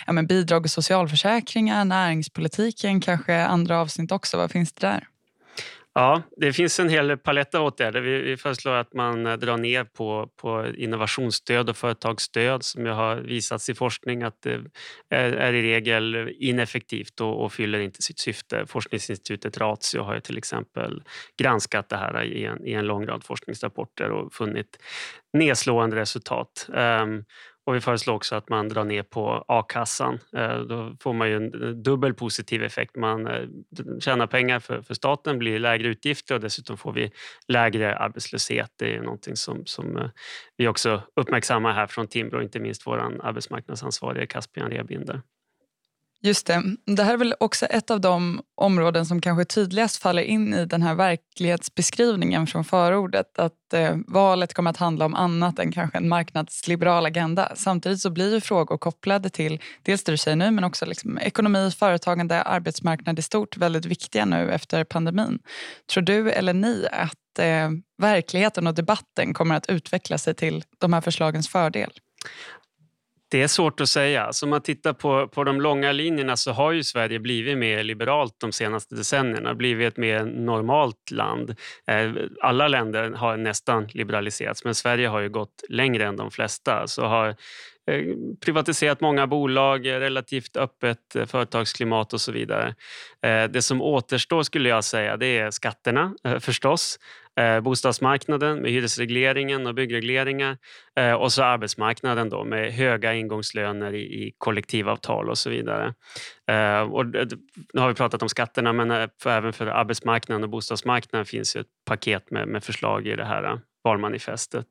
ja, 0.08 0.14
men 0.14 0.28
bidrag 0.28 0.64
och 0.64 0.72
socialförsäkringar, 0.72 1.86
näringspolitiken, 1.86 3.02
kanske 3.02 3.46
andra 3.46 3.82
avsnitt 3.82 4.12
också. 4.12 4.38
Vad 4.38 4.52
finns 4.52 4.74
det 4.74 4.88
där? 4.88 5.08
Ja, 5.98 6.22
det 6.38 6.54
finns 6.54 6.80
en 6.80 6.90
hel 6.90 7.18
palett 7.18 7.56
av 7.56 7.66
åtgärder. 7.66 8.02
Vi, 8.02 8.22
vi 8.22 8.38
föreslår 8.38 8.74
att 8.74 8.94
man 8.94 9.26
eh, 9.26 9.34
drar 9.34 9.58
ner 9.58 9.84
på, 9.84 10.30
på 10.36 10.68
innovationsstöd 10.78 11.70
och 11.70 11.78
företagsstöd 11.78 12.64
som 12.64 12.86
har 12.86 13.16
visats 13.16 13.70
i 13.70 13.74
forskning 13.74 14.24
att 14.24 14.42
det 14.42 14.62
är, 15.10 15.32
är 15.32 15.54
i 15.54 15.62
regel 15.62 16.36
ineffektivt 16.40 17.22
och, 17.22 17.44
och, 17.44 17.54
fyller 17.54 17.80
inte 17.80 18.02
sitt 18.02 18.20
syfte. 18.20 18.66
Forskningsinstitutet 18.68 19.58
Ratio 19.58 20.02
har 20.02 20.14
ju 20.16 20.22
till 20.22 20.38
exempel 20.38 21.04
granskat 21.38 21.90
det 21.90 21.98
här 21.98 22.24
i 22.24 22.46
en, 22.46 22.66
i 22.68 22.74
en 22.74 22.86
lång 22.86 23.06
rad 23.06 23.24
forskningsrapporter 23.24 24.12
och 24.12 24.34
funnit 24.34 24.78
nedslående 25.34 25.96
resultat. 25.96 26.70
Um, 26.74 27.24
och 27.66 27.76
vi 27.76 27.82
föreslår 27.82 28.14
också 28.14 28.36
att 28.36 28.50
man 28.50 28.70
drar 28.70 28.84
ner 28.84 29.04
på 29.04 29.46
a-kassan. 29.48 30.20
Eh, 30.38 30.58
då 30.58 30.96
får 31.00 31.14
man 31.14 31.30
ju 31.30 31.36
en 31.36 31.64
eh, 31.64 31.70
dubbel 31.70 32.14
positiv 32.14 32.64
effekt. 32.64 32.96
Man 32.96 33.28
eh, 33.28 33.44
tjänar 34.00 34.28
pengar 34.28 34.60
för, 34.60 34.82
för 34.82 34.94
staten, 34.94 35.40
blir 35.40 35.60
lägre 35.60 35.88
utgifter 35.88 36.36
och 36.36 36.42
dessutom 36.42 36.78
får 36.78 36.94
vi 36.94 37.12
lägre 37.48 37.98
arbetslöshet. 37.98 38.72
Det 38.76 38.96
är 38.96 39.02
någonting 39.02 39.36
som, 39.36 39.66
som 39.66 40.10
vi 40.58 40.68
också 40.68 41.02
uppmärksammar 41.16 41.74
här 41.74 41.88
från 41.88 42.08
Timbro, 42.08 42.42
inte 42.42 42.60
minst 42.60 42.88
vår 42.88 42.98
arbetsmarknadsansvarige 43.24 44.26
Caspian 44.26 44.70
Rebinder. 44.70 45.22
Just 46.22 46.48
det. 46.48 46.64
Det 46.86 47.04
här 47.04 47.14
är 47.14 47.18
väl 47.18 47.36
också 47.40 47.66
ett 47.66 47.92
av 47.92 48.02
de 48.02 48.42
områden 48.56 49.06
som 49.06 49.22
kanske 49.22 49.46
tydligast 49.46 50.02
faller 50.02 50.22
in 50.22 50.54
i 50.54 50.66
den 50.66 50.82
här 50.82 50.96
verklighetsbeskrivningen 50.96 52.48
från 52.48 52.66
förordet. 52.66 53.40
Att 53.40 53.74
eh, 53.74 53.98
valet 54.08 54.54
kommer 54.54 54.70
att 54.70 54.78
handla 54.78 55.06
om 55.06 55.16
annat 55.16 55.60
än 55.60 55.72
kanske 55.72 55.98
en 55.98 56.10
marknadsliberal 56.10 57.06
agenda. 57.06 57.52
Samtidigt 57.56 58.02
så 58.02 58.10
blir 58.10 58.34
ju 58.34 58.42
frågor 58.42 58.78
kopplade 58.78 59.30
till 59.30 59.62
dels 59.82 60.04
det 60.04 60.12
du 60.12 60.18
säger 60.18 60.38
nu 60.38 60.52
men 60.52 60.64
också 60.64 60.86
liksom 60.86 61.18
ekonomi, 61.18 61.72
företagande, 61.72 62.42
arbetsmarknad 62.42 63.20
i 63.20 63.22
stort 63.22 63.58
väldigt 63.58 63.86
viktiga 63.86 64.26
nu 64.26 64.52
efter 64.52 64.84
pandemin. 64.84 65.40
Tror 65.94 66.04
du 66.04 66.32
eller 66.32 66.54
ni 66.54 66.88
att 66.92 67.40
eh, 67.40 67.70
verkligheten 67.98 68.68
och 68.68 68.74
debatten 68.74 69.34
kommer 69.34 69.56
att 69.56 69.70
utveckla 69.70 70.18
sig 70.18 70.34
till 70.34 70.64
de 70.80 70.94
här 70.94 71.02
förslagens 71.02 71.50
fördel? 71.50 71.92
Det 73.32 73.42
är 73.42 73.48
svårt 73.48 73.82
att 73.82 73.90
säga. 73.90 74.24
Alltså, 74.24 74.46
om 74.46 74.50
man 74.50 74.62
tittar 74.62 74.94
på, 74.94 75.28
på 75.28 75.44
de 75.44 75.62
långa 75.62 75.92
linjerna 75.92 76.38
så 76.38 76.52
har 76.52 76.72
ju 76.72 76.84
Sverige 76.84 77.20
blivit 77.20 77.58
mer 77.58 77.84
liberalt 77.84 78.36
de 78.40 78.52
senaste 78.52 78.96
decennierna, 78.96 79.56
blivit 79.56 79.88
ett 79.88 79.98
mer 79.98 80.24
normalt 80.26 81.12
land. 81.12 81.56
Eh, 81.88 82.12
alla 82.42 82.68
länder 82.68 83.12
har 83.12 83.38
nästan 83.38 83.88
liberaliserats 83.94 84.64
men 84.64 84.76
Sverige 84.76 85.08
har 85.08 85.20
ju 85.20 85.30
gått 85.30 85.64
längre 85.70 86.06
än 86.06 86.16
de 86.16 86.32
flesta. 86.32 86.88
Så 86.88 87.06
har 87.06 87.36
Eh, 87.88 88.16
privatiserat 88.46 89.02
många 89.02 89.28
bolag, 89.28 89.86
eh, 89.86 90.00
relativt 90.00 90.58
öppet 90.58 91.16
eh, 91.16 91.26
företagsklimat 91.26 92.14
och 92.14 92.22
så 92.22 92.32
vidare. 92.32 92.76
Det 93.50 93.62
som 93.62 93.82
återstår 93.82 94.44
skulle 94.44 94.70
jag 94.70 94.84
säga 94.84 95.18
det 95.18 95.38
är 95.38 95.52
skatterna 95.52 96.14
förstås 96.40 97.00
bostadsmarknaden 97.64 98.58
med 98.58 98.72
hyresregleringen 98.72 99.68
och 99.68 99.76
byggregleringar 99.76 100.58
och 101.20 101.34
så 101.34 101.44
arbetsmarknaden 101.44 102.30
då 102.30 102.44
med 102.44 102.74
höga 102.74 103.14
ingångslöner 103.14 103.96
i, 103.96 104.34
kollektivavtal 104.38 105.30
och 105.30 105.38
så 105.38 105.50
vidare. 105.50 105.94
Och 106.92 107.06
nu 107.74 107.82
har 107.82 107.88
vi 107.88 107.94
pratat 107.94 108.22
om 108.22 108.30
skatterna 108.30 108.74
men 108.74 108.92
även 109.26 109.54
för 109.54 109.68
arbetsmarknaden 109.68 110.44
och 110.44 110.50
bostadsmarknaden 110.50 111.26
finns 111.26 111.56
ett 111.56 111.68
paket 111.86 112.32
med 112.32 112.64
förslag 112.64 113.08
i 113.08 113.16
det 113.16 113.26
här 113.26 113.60
valmanifestet. 113.86 114.66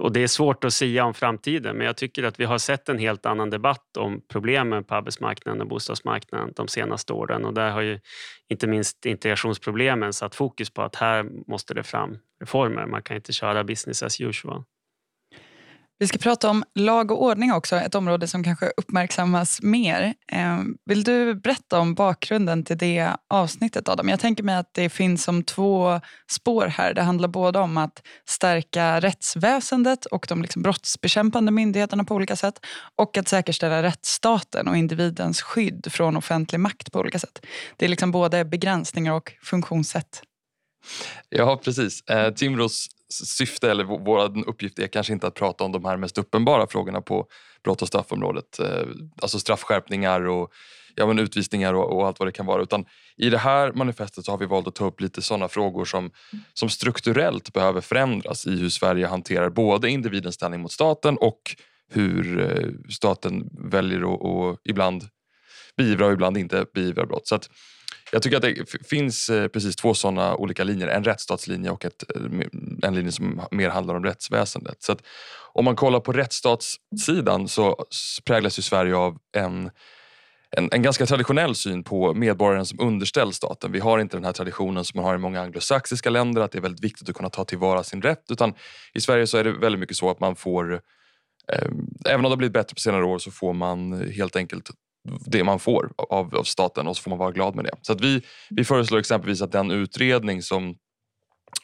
Och 0.00 0.12
det 0.12 0.22
är 0.22 0.26
svårt 0.26 0.64
att 0.64 0.72
säga 0.72 1.04
om 1.04 1.14
framtiden 1.14 1.76
men 1.76 1.86
jag 1.86 1.96
tycker 1.96 2.22
att 2.22 2.40
vi 2.40 2.44
har 2.44 2.58
sett 2.58 2.88
en 2.88 2.98
helt 2.98 3.26
annan 3.26 3.50
debatt 3.50 3.96
om 3.96 4.20
problemen 4.28 4.84
på 4.84 4.94
arbetsmarknaden 4.94 5.60
och 5.60 5.68
bostadsmarknaden 5.68 6.52
de 6.56 6.68
senaste 6.68 7.12
åren 7.12 7.44
och 7.44 7.54
där 7.54 7.70
har 7.70 7.80
ju 7.80 8.00
inte 8.48 8.66
minst 8.66 9.06
integrationsproblemen 9.06 10.12
satt 10.12 10.34
fokus 10.34 10.70
på 10.70 10.82
att 10.82 10.96
här 10.96 11.26
måste 11.46 11.74
det 11.74 11.82
fram 11.82 12.18
reformer. 12.40 12.86
Man 12.86 13.02
kan 13.02 13.16
inte 13.16 13.32
köra 13.32 13.64
business 13.64 14.02
as 14.02 14.20
usual. 14.20 14.64
Vi 16.02 16.08
ska 16.08 16.18
prata 16.18 16.50
om 16.50 16.64
lag 16.74 17.10
och 17.10 17.22
ordning 17.22 17.52
också, 17.52 17.76
ett 17.76 17.94
område 17.94 18.26
som 18.26 18.44
kanske 18.44 18.72
uppmärksammas 18.76 19.62
mer. 19.62 20.14
Eh, 20.32 20.58
vill 20.84 21.04
du 21.04 21.34
berätta 21.34 21.78
om 21.78 21.94
bakgrunden 21.94 22.64
till 22.64 22.78
det 22.78 23.16
avsnittet 23.28 23.88
Adam? 23.88 24.08
Jag 24.08 24.20
tänker 24.20 24.42
mig 24.42 24.56
att 24.56 24.70
det 24.74 24.88
finns 24.88 25.24
som 25.24 25.44
två 25.44 26.00
spår 26.30 26.66
här. 26.66 26.94
Det 26.94 27.02
handlar 27.02 27.28
både 27.28 27.58
om 27.58 27.76
att 27.76 28.02
stärka 28.28 29.00
rättsväsendet 29.00 30.06
och 30.06 30.26
de 30.28 30.42
liksom 30.42 30.62
brottsbekämpande 30.62 31.52
myndigheterna 31.52 32.04
på 32.04 32.14
olika 32.14 32.36
sätt 32.36 32.54
och 32.96 33.16
att 33.16 33.28
säkerställa 33.28 33.82
rättsstaten 33.82 34.68
och 34.68 34.76
individens 34.76 35.42
skydd 35.42 35.86
från 35.92 36.16
offentlig 36.16 36.58
makt 36.58 36.92
på 36.92 36.98
olika 36.98 37.18
sätt. 37.18 37.46
Det 37.76 37.84
är 37.84 37.88
liksom 37.88 38.10
både 38.10 38.44
begränsningar 38.44 39.12
och 39.12 39.32
funktionssätt. 39.42 40.22
Ja, 41.28 41.60
precis. 41.64 42.02
Eh, 42.02 42.34
Timbros 42.34 42.88
syfte 43.12 43.70
eller 43.70 43.84
vår 43.84 44.48
uppgift 44.48 44.78
är 44.78 44.86
kanske 44.86 45.12
inte 45.12 45.26
att 45.26 45.34
prata 45.34 45.64
om 45.64 45.72
de 45.72 45.84
här 45.84 45.96
mest 45.96 46.18
uppenbara 46.18 46.66
frågorna 46.66 47.00
på 47.00 47.26
brott 47.64 47.82
och 47.82 47.88
straffområdet. 47.88 48.58
Eh, 48.58 48.86
alltså 49.22 49.38
straffskärpningar 49.38 50.20
och 50.28 50.52
ja, 50.94 51.06
men 51.06 51.18
utvisningar 51.18 51.74
och, 51.74 51.96
och, 51.96 52.06
allt 52.06 52.18
vad 52.18 52.28
det 52.28 52.32
kan 52.32 52.46
vara. 52.46 52.62
Utan 52.62 52.84
I 53.16 53.30
det 53.30 53.38
här 53.38 53.72
manifestet 53.72 54.24
så 54.24 54.32
har 54.32 54.38
vi 54.38 54.46
valt 54.46 54.66
att 54.66 54.74
ta 54.74 54.86
upp 54.86 55.00
lite 55.00 55.22
sådana 55.22 55.48
frågor 55.48 55.84
som, 55.84 56.10
som 56.54 56.68
strukturellt 56.68 57.52
behöver 57.52 57.80
förändras 57.80 58.46
i 58.46 58.56
hur 58.56 58.68
Sverige 58.68 59.06
hanterar 59.06 59.50
både 59.50 59.90
individens 59.90 60.34
ställning 60.34 60.60
mot 60.60 60.72
staten 60.72 61.16
och 61.16 61.40
hur 61.90 62.40
eh, 62.40 62.68
staten 62.90 63.50
väljer 63.70 64.00
att 64.52 64.58
ibland 64.64 65.04
beivra 65.76 66.06
och 66.06 66.12
ibland 66.12 66.36
inte 66.38 66.66
beivra 66.74 67.06
brott. 67.06 67.26
Så 67.28 67.34
att, 67.34 67.50
jag 68.12 68.22
tycker 68.22 68.36
att 68.36 68.42
det 68.42 68.86
finns 68.88 69.28
eh, 69.28 69.48
precis 69.48 69.76
två 69.76 69.94
sådana 69.94 70.36
olika 70.36 70.64
linjer. 70.64 70.88
En 70.88 71.04
rättsstatslinje 71.04 71.70
och 71.70 71.84
ett, 71.84 72.04
eh, 72.14 72.22
en 72.82 72.94
linje 72.94 73.12
som 73.12 73.42
mer 73.50 73.68
handlar 73.68 73.94
om 73.94 74.04
rättsväsendet. 74.04 74.82
Så 74.82 74.96
om 75.52 75.64
man 75.64 75.76
kollar 75.76 76.00
på 76.00 76.12
rättsstatssidan 76.12 77.48
så 77.48 77.84
präglas 78.24 78.58
ju 78.58 78.62
Sverige 78.62 78.96
av 78.96 79.18
en 79.36 79.70
en, 80.56 80.68
en, 80.72 80.82
ganska 80.82 81.06
traditionell 81.06 81.54
syn 81.54 81.84
på 81.84 82.14
medborgaren 82.14 82.66
som 82.66 82.80
underställd 82.80 83.34
staten. 83.34 83.72
Vi 83.72 83.80
har 83.80 83.98
inte 83.98 84.16
den 84.16 84.24
här 84.24 84.32
traditionen 84.32 84.84
som 84.84 84.98
man 84.98 85.04
har 85.04 85.14
i 85.14 85.18
många 85.18 85.40
anglosaxiska 85.40 86.10
länder 86.10 86.42
att 86.42 86.52
det 86.52 86.58
är 86.58 86.62
väldigt 86.62 86.84
viktigt 86.84 87.08
att 87.08 87.16
kunna 87.16 87.30
ta 87.30 87.44
tillvara 87.44 87.82
sin 87.82 88.02
rätt. 88.02 88.30
Utan 88.30 88.54
i 88.94 89.00
Sverige 89.00 89.26
så 89.26 89.38
är 89.38 89.44
det 89.44 89.52
väldigt 89.52 89.80
mycket 89.80 89.96
så 89.96 90.10
att 90.10 90.20
man 90.20 90.36
får 90.36 90.72
eh, 91.52 91.68
Även 92.04 92.16
om 92.16 92.22
det 92.22 92.28
har 92.28 92.36
blivit 92.36 92.52
bättre 92.52 92.74
på 92.74 92.80
senare 92.80 93.04
år 93.04 93.18
så 93.18 93.30
får 93.30 93.52
man 93.52 94.10
helt 94.10 94.36
enkelt 94.36 94.70
det 95.26 95.44
man 95.44 95.58
får 95.58 95.92
av, 95.96 96.34
av 96.34 96.44
staten 96.44 96.86
och 96.86 96.96
så 96.96 97.02
får 97.02 97.10
man 97.10 97.18
vara 97.18 97.30
glad 97.30 97.54
med 97.54 97.64
det. 97.64 97.74
Så 97.82 97.92
att 97.92 98.00
vi, 98.00 98.22
vi 98.50 98.64
föreslår 98.64 98.98
exempelvis 98.98 99.42
att 99.42 99.52
den 99.52 99.70
utredning 99.70 100.42
som 100.42 100.76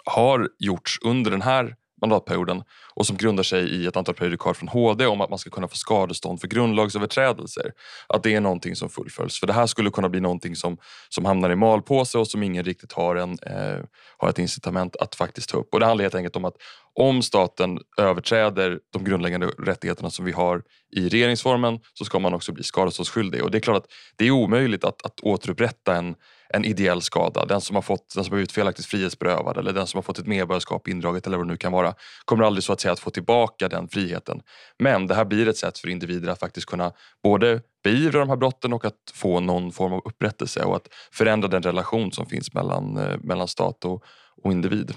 har 0.04 0.48
gjorts 0.58 0.98
under 1.02 1.30
den 1.30 1.42
här 1.42 1.76
mandatperioden 2.00 2.62
och 2.94 3.06
som 3.06 3.16
grundar 3.16 3.42
sig 3.42 3.68
i 3.68 3.86
ett 3.86 3.96
antal 3.96 4.14
prejudikat 4.14 4.56
från 4.56 4.68
HD 4.68 5.06
om 5.06 5.20
att 5.20 5.30
man 5.30 5.38
ska 5.38 5.50
kunna 5.50 5.68
få 5.68 5.76
skadestånd 5.76 6.40
för 6.40 6.48
grundlagsöverträdelser. 6.48 7.72
Att 8.06 8.22
det 8.22 8.34
är 8.34 8.40
någonting 8.40 8.76
som 8.76 8.88
fullföljs. 8.88 9.40
För 9.40 9.46
det 9.46 9.52
här 9.52 9.66
skulle 9.66 9.90
kunna 9.90 10.08
bli 10.08 10.20
någonting 10.20 10.56
som, 10.56 10.78
som 11.08 11.24
hamnar 11.24 11.50
i 11.50 11.56
malpåse 11.56 12.18
och 12.18 12.28
som 12.28 12.42
ingen 12.42 12.64
riktigt 12.64 12.92
har, 12.92 13.16
en, 13.16 13.38
eh, 13.46 13.84
har 14.16 14.28
ett 14.28 14.38
incitament 14.38 14.96
att 14.96 15.14
faktiskt 15.14 15.50
ta 15.50 15.58
upp. 15.58 15.74
Och 15.74 15.80
det 15.80 15.86
handlar 15.86 16.02
helt 16.02 16.14
enkelt 16.14 16.36
om 16.36 16.44
att 16.44 16.56
om 16.98 17.22
staten 17.22 17.78
överträder 17.98 18.80
de 18.92 19.04
grundläggande 19.04 19.46
rättigheterna 19.46 20.10
som 20.10 20.24
vi 20.24 20.32
har 20.32 20.62
i 20.96 21.08
regeringsformen 21.08 21.80
så 21.94 22.04
ska 22.04 22.18
man 22.18 22.34
också 22.34 22.52
bli 22.52 22.64
skadeståndsskyldig. 22.64 23.42
Och 23.44 23.50
det 23.50 23.58
är 23.58 23.60
klart 23.60 23.76
att 23.76 23.90
det 24.16 24.26
är 24.26 24.30
omöjligt 24.30 24.84
att, 24.84 25.04
att 25.04 25.20
återupprätta 25.20 25.96
en 25.96 26.14
en 26.50 26.64
ideell 26.64 27.02
skada. 27.02 27.44
Den 27.44 27.60
som 27.60 27.74
har 27.76 27.82
fått, 27.82 28.14
den 28.14 28.24
som 28.24 28.32
har 28.32 28.36
blivit 28.36 28.52
felaktigt 28.52 28.86
frihetsberövad 28.86 29.56
eller 29.56 29.72
den 29.72 29.86
som 29.86 29.98
har 29.98 30.02
fått 30.02 30.18
ett 30.18 30.26
medborgarskap 30.26 30.88
indraget 30.88 31.26
eller 31.26 31.36
vad 31.36 31.46
det 31.46 31.50
nu 31.50 31.56
kan 31.56 31.72
vara 31.72 31.94
kommer 32.24 32.44
aldrig 32.44 32.64
så 32.64 32.72
att 32.72 32.80
säga 32.80 32.92
att 32.92 33.00
få 33.00 33.10
tillbaka 33.10 33.68
den 33.68 33.88
friheten. 33.88 34.40
Men 34.78 35.06
det 35.06 35.14
här 35.14 35.24
blir 35.24 35.48
ett 35.48 35.56
sätt 35.56 35.78
för 35.78 35.88
individer 35.88 36.28
att 36.28 36.40
faktiskt 36.40 36.66
kunna 36.66 36.92
både 37.22 37.60
beivra 37.84 38.18
de 38.18 38.28
här 38.28 38.36
brotten 38.36 38.72
och 38.72 38.84
att 38.84 39.12
få 39.14 39.40
någon 39.40 39.72
form 39.72 39.92
av 39.92 40.02
upprättelse 40.04 40.64
och 40.64 40.76
att 40.76 40.88
förändra 41.12 41.48
den 41.48 41.62
relation 41.62 42.12
som 42.12 42.26
finns 42.26 42.54
mellan, 42.54 42.96
eh, 42.96 43.18
mellan 43.22 43.48
stat 43.48 43.84
och, 43.84 44.04
och 44.42 44.52
individ. 44.52 44.94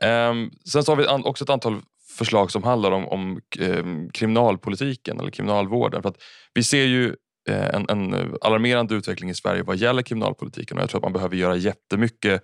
Ehm, 0.00 0.50
sen 0.64 0.82
så 0.82 0.92
har 0.92 0.96
vi 0.96 1.06
också 1.24 1.44
ett 1.44 1.50
antal 1.50 1.80
förslag 2.18 2.50
som 2.50 2.62
handlar 2.62 2.92
om, 2.92 3.08
om 3.08 3.40
ehm, 3.58 4.10
kriminalpolitiken 4.10 5.20
eller 5.20 5.30
kriminalvården. 5.30 6.02
För 6.02 6.08
att 6.08 6.22
vi 6.54 6.62
ser 6.62 6.84
ju 6.84 7.14
eh, 7.48 7.68
en, 7.68 7.86
en 7.88 8.34
alarmerande 8.40 8.94
utveckling 8.94 9.30
i 9.30 9.34
Sverige 9.34 9.62
vad 9.62 9.76
gäller 9.76 10.02
kriminalpolitiken 10.02 10.76
och 10.76 10.82
jag 10.82 10.90
tror 10.90 10.98
att 10.98 11.04
man 11.04 11.12
behöver 11.12 11.36
göra 11.36 11.56
jättemycket 11.56 12.42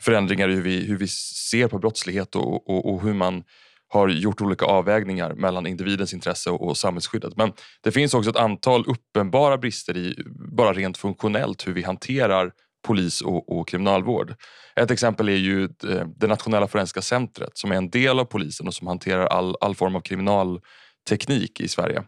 förändringar 0.00 0.48
i 0.48 0.54
hur 0.54 0.62
vi, 0.62 0.86
hur 0.86 0.96
vi 0.96 1.08
ser 1.08 1.68
på 1.68 1.78
brottslighet 1.78 2.36
och, 2.36 2.70
och, 2.70 2.92
och 2.92 3.02
hur 3.02 3.14
man 3.14 3.44
har 3.88 4.08
gjort 4.08 4.40
olika 4.40 4.64
avvägningar 4.64 5.34
mellan 5.34 5.66
individens 5.66 6.14
intresse 6.14 6.50
och 6.50 6.76
samhällsskyddet. 6.76 7.36
Men 7.36 7.52
det 7.82 7.92
finns 7.92 8.14
också 8.14 8.30
ett 8.30 8.36
antal 8.36 8.84
uppenbara 8.86 9.58
brister 9.58 9.96
i 9.96 10.24
bara 10.56 10.72
rent 10.72 10.98
funktionellt 10.98 11.66
hur 11.66 11.72
vi 11.72 11.82
hanterar 11.82 12.52
polis 12.82 13.20
och, 13.20 13.58
och 13.58 13.68
kriminalvård. 13.68 14.34
Ett 14.76 14.90
exempel 14.90 15.28
är 15.28 15.36
ju 15.36 15.64
eh, 15.64 16.06
det 16.16 16.26
nationella 16.26 16.68
forensiska 16.68 17.02
centret 17.02 17.58
som 17.58 17.72
är 17.72 17.76
en 17.76 17.90
del 17.90 18.18
av 18.18 18.24
polisen 18.24 18.66
och 18.66 18.74
som 18.74 18.86
hanterar 18.86 19.26
all, 19.26 19.56
all 19.60 19.74
form 19.74 19.96
av 19.96 20.00
kriminalteknik 20.00 21.60
i 21.60 21.68
Sverige. 21.68 22.02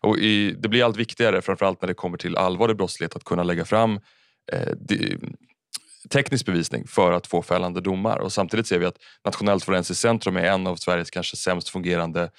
Och 0.00 0.18
i, 0.18 0.52
det 0.58 0.68
blir 0.68 0.84
allt 0.84 0.96
viktigare, 0.96 1.42
framförallt 1.42 1.82
när 1.82 1.88
det 1.88 1.94
kommer 1.94 2.18
till 2.18 2.36
allvarlig 2.36 2.76
brottslighet, 2.76 3.16
att 3.16 3.24
kunna 3.24 3.42
lägga 3.42 3.64
fram 3.64 4.00
eh, 4.52 4.72
teknisk 6.08 6.46
bevisning 6.46 6.86
för 6.86 7.12
att 7.12 7.26
få 7.26 7.42
fällande 7.42 7.80
domar. 7.80 8.18
Och 8.18 8.32
samtidigt 8.32 8.66
ser 8.66 8.78
vi 8.78 8.86
att 8.86 8.98
Nationellt 9.24 9.64
forensiskt 9.64 10.00
centrum 10.02 10.36
är 10.36 10.44
en 10.44 10.66
av 10.66 10.76
Sveriges 10.76 11.10
kanske 11.10 11.36
sämst 11.36 11.68
fungerande 11.68 12.30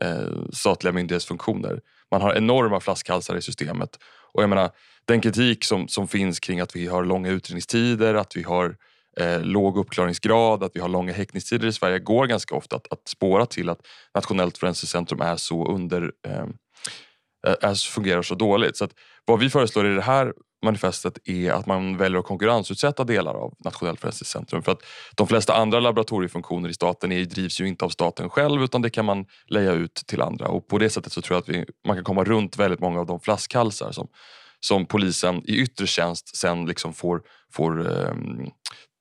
eh, 0.00 0.50
statliga 0.52 0.92
myndighetsfunktioner. 0.92 1.80
Man 2.10 2.22
har 2.22 2.34
enorma 2.34 2.80
flaskhalsar 2.80 3.36
i 3.36 3.42
systemet. 3.42 3.98
Och 4.32 4.42
jag 4.42 4.48
menar, 4.50 4.70
den 5.10 5.20
kritik 5.20 5.64
som, 5.64 5.88
som 5.88 6.08
finns 6.08 6.40
kring 6.40 6.60
att 6.60 6.76
vi 6.76 6.86
har 6.86 7.04
långa 7.04 7.30
utredningstider, 7.30 8.14
att 8.14 8.36
vi 8.36 8.42
har 8.42 8.76
eh, 9.20 9.40
låg 9.42 9.78
uppklaringsgrad, 9.78 10.64
att 10.64 10.70
vi 10.74 10.80
har 10.80 10.88
långa 10.88 11.12
häktningstider 11.12 11.68
i 11.68 11.72
Sverige 11.72 11.98
går 11.98 12.26
ganska 12.26 12.54
ofta 12.54 12.76
att, 12.76 12.92
att 12.92 13.08
spåra 13.08 13.46
till 13.46 13.68
att 13.68 13.80
Nationellt 14.14 14.58
forensiskt 14.58 14.92
centrum 14.92 15.20
är 15.20 15.36
så 15.36 15.68
under 15.74 16.12
eh, 16.26 16.44
eh, 17.46 17.70
är, 17.70 17.90
fungerar 17.90 18.22
så 18.22 18.34
dåligt. 18.34 18.76
Så 18.76 18.84
att 18.84 18.92
vad 19.24 19.40
vi 19.40 19.50
föreslår 19.50 19.86
i 19.86 19.94
det 19.94 20.02
här 20.02 20.32
manifestet 20.64 21.18
är 21.28 21.52
att 21.52 21.66
man 21.66 21.96
väljer 21.96 22.18
att 22.18 22.26
konkurrensutsätta 22.26 23.04
delar 23.04 23.34
av 23.34 23.54
Nationellt 23.64 24.00
forensiskt 24.00 24.32
centrum. 24.32 24.62
För 24.62 24.72
att 24.72 24.82
de 25.16 25.26
flesta 25.26 25.54
andra 25.54 25.80
laboratoriefunktioner 25.80 26.68
i 26.68 26.74
staten 26.74 27.12
är, 27.12 27.24
drivs 27.24 27.60
ju 27.60 27.68
inte 27.68 27.84
av 27.84 27.88
staten 27.88 28.30
själv 28.30 28.62
utan 28.62 28.82
det 28.82 28.90
kan 28.90 29.04
man 29.04 29.26
leja 29.46 29.72
ut 29.72 29.94
till 29.94 30.22
andra. 30.22 30.48
Och 30.48 30.68
på 30.68 30.78
det 30.78 30.90
sättet 30.90 31.12
så 31.12 31.22
tror 31.22 31.34
jag 31.36 31.42
att 31.42 31.48
vi, 31.48 31.64
man 31.86 31.96
kan 31.96 32.04
komma 32.04 32.24
runt 32.24 32.56
väldigt 32.56 32.80
många 32.80 33.00
av 33.00 33.06
de 33.06 33.20
flaskhalsar 33.20 33.92
som, 33.92 34.08
som 34.60 34.86
polisen 34.86 35.42
i 35.44 35.56
yttre 35.56 35.86
tjänst 35.86 36.36
sen 36.36 36.66
liksom 36.66 36.94
får, 36.94 37.22
får 37.52 37.92
eh, 37.92 38.14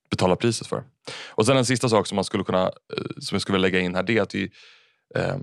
betala 0.09 0.35
priset 0.35 0.67
för. 0.67 0.83
Och 1.29 1.45
sen 1.45 1.57
en 1.57 1.65
sista 1.65 1.89
sak 1.89 2.07
som, 2.07 2.15
man 2.15 2.25
skulle 2.25 2.43
kunna, 2.43 2.63
eh, 2.63 3.03
som 3.19 3.35
jag 3.35 3.41
skulle 3.41 3.55
vilja 3.55 3.67
lägga 3.67 3.79
in 3.79 3.95
här 3.95 4.03
det 4.03 4.17
är 4.17 4.21
att 4.21 4.35
vi 4.35 4.51
eh, 5.15 5.37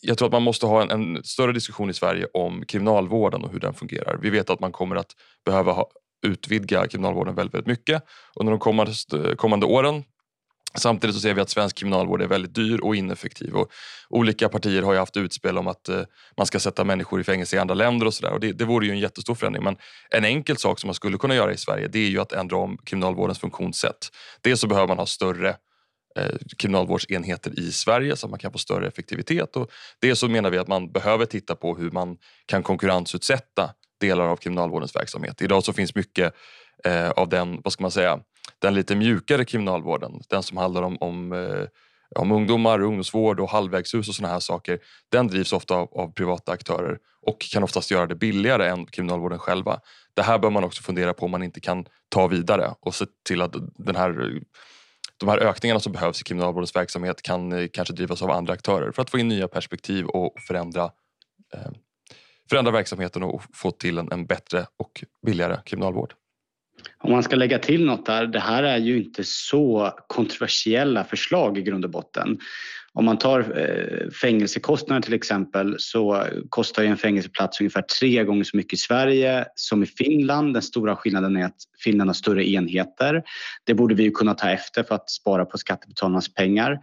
jag 0.00 0.18
tror 0.18 0.28
att 0.28 0.32
man 0.32 0.42
måste 0.42 0.66
ha 0.66 0.82
en, 0.82 0.90
en, 0.90 1.24
större 1.24 1.52
diskussion 1.52 1.90
i 1.90 1.94
Sverige 1.94 2.26
om 2.34 2.64
kriminalvården 2.66 3.44
och 3.44 3.52
hur 3.52 3.60
den 3.60 3.74
fungerar. 3.74 4.18
Vi 4.22 4.30
vet 4.30 4.50
att 4.50 4.60
man 4.60 4.72
kommer 4.72 4.96
att 4.96 5.12
behöva 5.44 5.72
ha, 5.72 5.90
utvidga 6.26 6.86
kriminalvården 6.86 7.34
väldigt, 7.34 7.54
väldigt 7.54 7.66
mycket 7.66 8.02
under 8.34 8.50
de 8.50 8.58
kommande, 8.58 8.92
kommande 9.36 9.66
åren. 9.66 10.04
Samtidigt 10.78 11.16
så 11.16 11.20
ser 11.20 11.34
vi 11.34 11.40
att 11.40 11.50
svensk 11.50 11.76
kriminalvård 11.76 12.22
är 12.22 12.26
väldigt 12.26 12.54
dyr 12.54 12.80
och 12.80 12.96
ineffektiv. 12.96 13.54
Och 13.54 13.70
olika 14.08 14.48
partier 14.48 14.82
har 14.82 14.92
ju 14.92 14.98
haft 14.98 15.16
utspel 15.16 15.58
om 15.58 15.66
att 15.66 15.88
eh, 15.88 16.02
man 16.36 16.46
ska 16.46 16.60
sätta 16.60 16.84
människor 16.84 17.20
i 17.20 17.24
fängelse 17.24 17.56
i 17.56 17.58
andra 17.58 17.74
länder 17.74 18.06
och 18.06 18.14
sådär. 18.14 18.38
Det, 18.40 18.52
det 18.52 18.64
vore 18.64 18.86
ju 18.86 18.92
en 18.92 18.98
jättestor 18.98 19.34
förändring. 19.34 19.64
Men 19.64 19.76
en 20.10 20.24
enkel 20.24 20.56
sak 20.56 20.80
som 20.80 20.88
man 20.88 20.94
skulle 20.94 21.18
kunna 21.18 21.34
göra 21.34 21.52
i 21.52 21.56
Sverige 21.56 21.88
det 21.88 21.98
är 21.98 22.08
ju 22.08 22.20
att 22.20 22.32
ändra 22.32 22.56
om 22.56 22.78
kriminalvårdens 22.84 23.38
funktionssätt. 23.38 24.08
Dels 24.40 24.60
så 24.60 24.66
behöver 24.66 24.88
man 24.88 24.98
ha 24.98 25.06
större 25.06 25.48
eh, 26.18 26.36
kriminalvårdsenheter 26.58 27.58
i 27.58 27.72
Sverige 27.72 28.16
så 28.16 28.26
att 28.26 28.30
man 28.30 28.38
kan 28.38 28.52
få 28.52 28.58
större 28.58 28.88
effektivitet. 28.88 29.56
Och 29.56 29.70
dels 30.00 30.18
så 30.18 30.28
menar 30.28 30.50
vi 30.50 30.58
att 30.58 30.68
man 30.68 30.92
behöver 30.92 31.26
titta 31.26 31.54
på 31.54 31.76
hur 31.76 31.90
man 31.90 32.16
kan 32.46 32.62
konkurrensutsätta 32.62 33.70
delar 34.00 34.24
av 34.24 34.36
kriminalvårdens 34.36 34.96
verksamhet. 34.96 35.42
Idag 35.42 35.64
så 35.64 35.72
finns 35.72 35.94
mycket 35.94 36.34
eh, 36.84 37.10
av 37.10 37.28
den, 37.28 37.60
vad 37.64 37.72
ska 37.72 37.82
man 37.82 37.90
säga, 37.90 38.20
den 38.58 38.74
lite 38.74 38.94
mjukare 38.96 39.44
kriminalvården. 39.44 40.20
Den 40.28 40.42
som 40.42 40.56
handlar 40.56 40.82
om, 40.82 40.96
om, 41.00 41.32
eh, 41.32 41.66
om 42.20 42.32
ungdomar, 42.32 42.82
ungdomsvård 42.82 43.40
och 43.40 43.50
halvvägshus 43.50 44.08
och 44.08 44.14
såna 44.14 44.28
här 44.28 44.40
saker. 44.40 44.78
Den 45.08 45.28
drivs 45.28 45.52
ofta 45.52 45.74
av, 45.74 45.88
av, 45.92 46.12
privata 46.12 46.52
aktörer 46.52 46.98
och 47.22 47.40
kan 47.40 47.64
oftast 47.64 47.90
göra 47.90 48.06
det 48.06 48.14
billigare 48.14 48.68
än 48.68 48.86
kriminalvården 48.86 49.38
själva. 49.38 49.80
Det 50.14 50.22
här 50.22 50.38
bör 50.38 50.50
man 50.50 50.64
också 50.64 50.82
fundera 50.82 51.14
på 51.14 51.24
om 51.24 51.30
man 51.30 51.42
inte 51.42 51.60
kan 51.60 51.86
ta 52.08 52.26
vidare 52.26 52.74
och 52.80 52.94
se 52.94 53.04
till 53.24 53.42
att 53.42 53.54
den 53.76 53.96
här 53.96 54.40
de 55.16 55.28
här 55.28 55.38
ökningarna 55.38 55.80
som 55.80 55.92
behövs 55.92 56.20
i 56.20 56.24
kriminalvårdens 56.24 56.76
verksamhet 56.76 57.22
kan 57.22 57.52
eh, 57.52 57.68
kanske 57.72 57.94
drivas 57.94 58.22
av 58.22 58.30
andra 58.30 58.52
aktörer 58.52 58.92
för 58.92 59.02
att 59.02 59.10
få 59.10 59.18
in 59.18 59.28
nya 59.28 59.48
perspektiv 59.48 60.06
och 60.06 60.40
förändra, 60.40 60.84
eh, 61.54 61.70
förändra 62.50 62.72
verksamheten 62.72 63.22
och 63.22 63.42
få 63.54 63.70
till 63.70 63.98
en, 63.98 64.12
en 64.12 64.26
bättre 64.26 64.66
och 64.76 65.04
billigare 65.26 65.56
kriminalvård. 65.64 66.14
Om 66.98 67.10
man 67.10 67.22
ska 67.22 67.36
lägga 67.36 67.58
till 67.58 67.84
något 67.84 68.06
där, 68.06 68.26
det 68.26 68.40
här 68.40 68.62
är 68.62 68.78
ju 68.78 68.96
inte 68.96 69.24
så 69.24 69.92
kontroversiella 70.06 71.04
förslag 71.04 71.58
i 71.58 71.62
grund 71.62 71.84
och 71.84 71.90
botten. 71.90 72.38
Om 72.96 73.04
man 73.04 73.18
tar 73.18 73.40
eh, 73.40 74.10
fängelsekostnader 74.10 75.02
till 75.02 75.14
exempel 75.14 75.76
så 75.78 76.24
kostar 76.48 76.84
en 76.84 76.96
fängelseplats 76.96 77.60
ungefär 77.60 77.82
tre 77.82 78.24
gånger 78.24 78.44
så 78.44 78.56
mycket 78.56 78.72
i 78.72 78.76
Sverige 78.76 79.46
som 79.54 79.82
i 79.82 79.86
Finland. 79.86 80.54
Den 80.54 80.62
stora 80.62 80.96
skillnaden 80.96 81.36
är 81.36 81.44
att 81.44 81.56
Finland 81.84 82.08
har 82.08 82.14
större 82.14 82.48
enheter. 82.48 83.22
Det 83.64 83.74
borde 83.74 83.94
vi 83.94 84.10
kunna 84.10 84.34
ta 84.34 84.50
efter 84.50 84.82
för 84.82 84.94
att 84.94 85.10
spara 85.10 85.44
på 85.44 85.58
skattebetalarnas 85.58 86.34
pengar. 86.34 86.78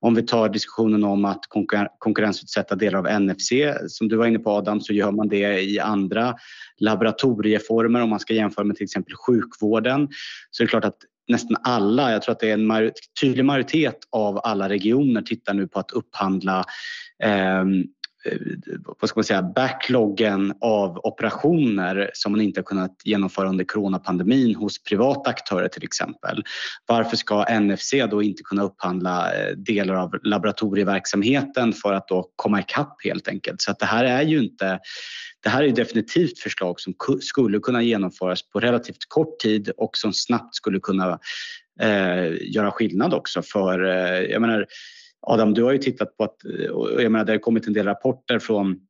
Om 0.00 0.14
vi 0.14 0.22
tar 0.22 0.48
diskussionen 0.48 1.04
om 1.04 1.24
att 1.24 1.40
konkurrensutsätta 1.98 2.74
delar 2.74 2.98
av 2.98 3.20
NFC, 3.22 3.52
som 3.88 4.08
du 4.08 4.16
var 4.16 4.26
inne 4.26 4.38
på 4.38 4.50
Adam, 4.50 4.80
så 4.80 4.92
gör 4.92 5.10
man 5.10 5.28
det 5.28 5.60
i 5.60 5.78
andra 5.78 6.34
laboratorieformer. 6.78 8.02
Om 8.02 8.10
man 8.10 8.20
ska 8.20 8.34
jämföra 8.34 8.64
med 8.64 8.76
till 8.76 8.84
exempel 8.84 9.14
sjukvården 9.14 10.08
så 10.50 10.62
är 10.62 10.66
det 10.66 10.70
klart 10.70 10.84
att 10.84 10.98
nästan 11.28 11.56
alla, 11.62 12.12
jag 12.12 12.22
tror 12.22 12.32
att 12.32 12.40
det 12.40 12.50
är 12.50 12.54
en 12.54 12.92
tydlig 13.20 13.44
majoritet 13.44 13.98
av 14.12 14.40
alla 14.44 14.68
regioner 14.68 15.22
tittar 15.22 15.54
nu 15.54 15.68
på 15.68 15.78
att 15.78 15.90
upphandla 15.90 16.64
eh, 17.22 17.64
Eh, 18.26 18.38
vad 19.00 19.08
ska 19.08 19.18
man 19.18 19.24
säga, 19.24 19.42
backloggen 19.42 20.54
av 20.60 21.00
operationer 21.06 22.10
som 22.14 22.32
man 22.32 22.40
inte 22.40 22.60
har 22.60 22.64
kunnat 22.64 22.96
genomföra 23.04 23.48
under 23.48 23.64
coronapandemin 23.64 24.54
hos 24.54 24.82
privata 24.82 25.30
aktörer 25.30 25.68
till 25.68 25.84
exempel. 25.84 26.44
Varför 26.86 27.16
ska 27.16 27.60
NFC 27.60 27.92
då 28.10 28.22
inte 28.22 28.42
kunna 28.42 28.62
upphandla 28.62 29.34
eh, 29.34 29.56
delar 29.56 29.94
av 29.94 30.14
laboratorieverksamheten 30.22 31.72
för 31.72 31.92
att 31.92 32.08
då 32.08 32.30
komma 32.36 32.60
ikapp 32.60 33.04
helt 33.04 33.28
enkelt? 33.28 33.62
Så 33.62 33.70
att 33.70 33.78
det 33.78 33.86
här 33.86 34.04
är 34.04 34.22
ju 34.22 34.38
inte 34.38 34.78
det 35.42 35.50
här 35.50 35.62
är 35.62 35.72
definitivt 35.72 36.38
förslag 36.38 36.80
som 36.80 36.94
skulle 37.20 37.58
kunna 37.58 37.82
genomföras 37.82 38.42
på 38.42 38.60
relativt 38.60 39.08
kort 39.08 39.38
tid 39.38 39.70
och 39.76 39.96
som 39.96 40.12
snabbt 40.12 40.54
skulle 40.54 40.80
kunna 40.80 41.18
eh, 41.80 42.52
göra 42.54 42.70
skillnad 42.70 43.14
också 43.14 43.42
för, 43.42 43.84
eh, 43.84 44.20
jag 44.20 44.40
menar, 44.40 44.66
Adam, 45.26 45.54
du 45.54 45.62
har 45.62 45.72
ju 45.72 45.78
tittat 45.78 46.16
på 46.16 46.24
att, 46.24 46.36
jag 46.98 47.12
menar, 47.12 47.24
det 47.24 47.32
har 47.32 47.38
kommit 47.38 47.66
en 47.66 47.72
del 47.72 47.86
rapporter 47.86 48.38
från 48.38 48.80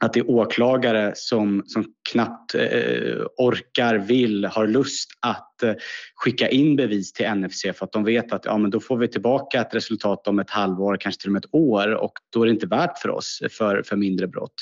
att 0.00 0.12
det 0.12 0.20
är 0.20 0.30
åklagare 0.30 1.12
som, 1.16 1.62
som 1.66 1.84
knappt 2.10 2.54
eh, 2.54 3.26
orkar, 3.38 3.98
vill, 3.98 4.44
har 4.44 4.66
lust 4.66 5.10
att 5.20 5.62
eh, 5.62 5.74
skicka 6.14 6.48
in 6.48 6.76
bevis 6.76 7.12
till 7.12 7.34
NFC 7.34 7.62
för 7.62 7.84
att 7.84 7.92
de 7.92 8.04
vet 8.04 8.32
att 8.32 8.44
ja, 8.44 8.58
men 8.58 8.70
då 8.70 8.80
får 8.80 8.96
vi 8.96 9.08
tillbaka 9.08 9.60
ett 9.60 9.74
resultat 9.74 10.28
om 10.28 10.38
ett 10.38 10.50
halvår, 10.50 10.96
kanske 11.00 11.22
till 11.22 11.28
och 11.28 11.32
med 11.32 11.44
ett 11.44 11.54
år 11.54 11.94
och 11.94 12.12
då 12.32 12.42
är 12.42 12.46
det 12.46 12.52
inte 12.52 12.66
värt 12.66 12.98
för 12.98 13.10
oss 13.10 13.42
för, 13.50 13.82
för 13.82 13.96
mindre 13.96 14.26
brott. 14.26 14.54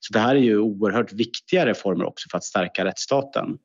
Så 0.00 0.12
det 0.12 0.18
här 0.18 0.34
är 0.34 0.40
ju 0.40 0.58
oerhört 0.58 1.12
viktiga 1.12 1.66
reformer 1.66 2.04
också 2.04 2.28
för 2.30 2.38
att 2.38 2.44
stärka 2.44 2.84
rättsstaten. 2.84 3.58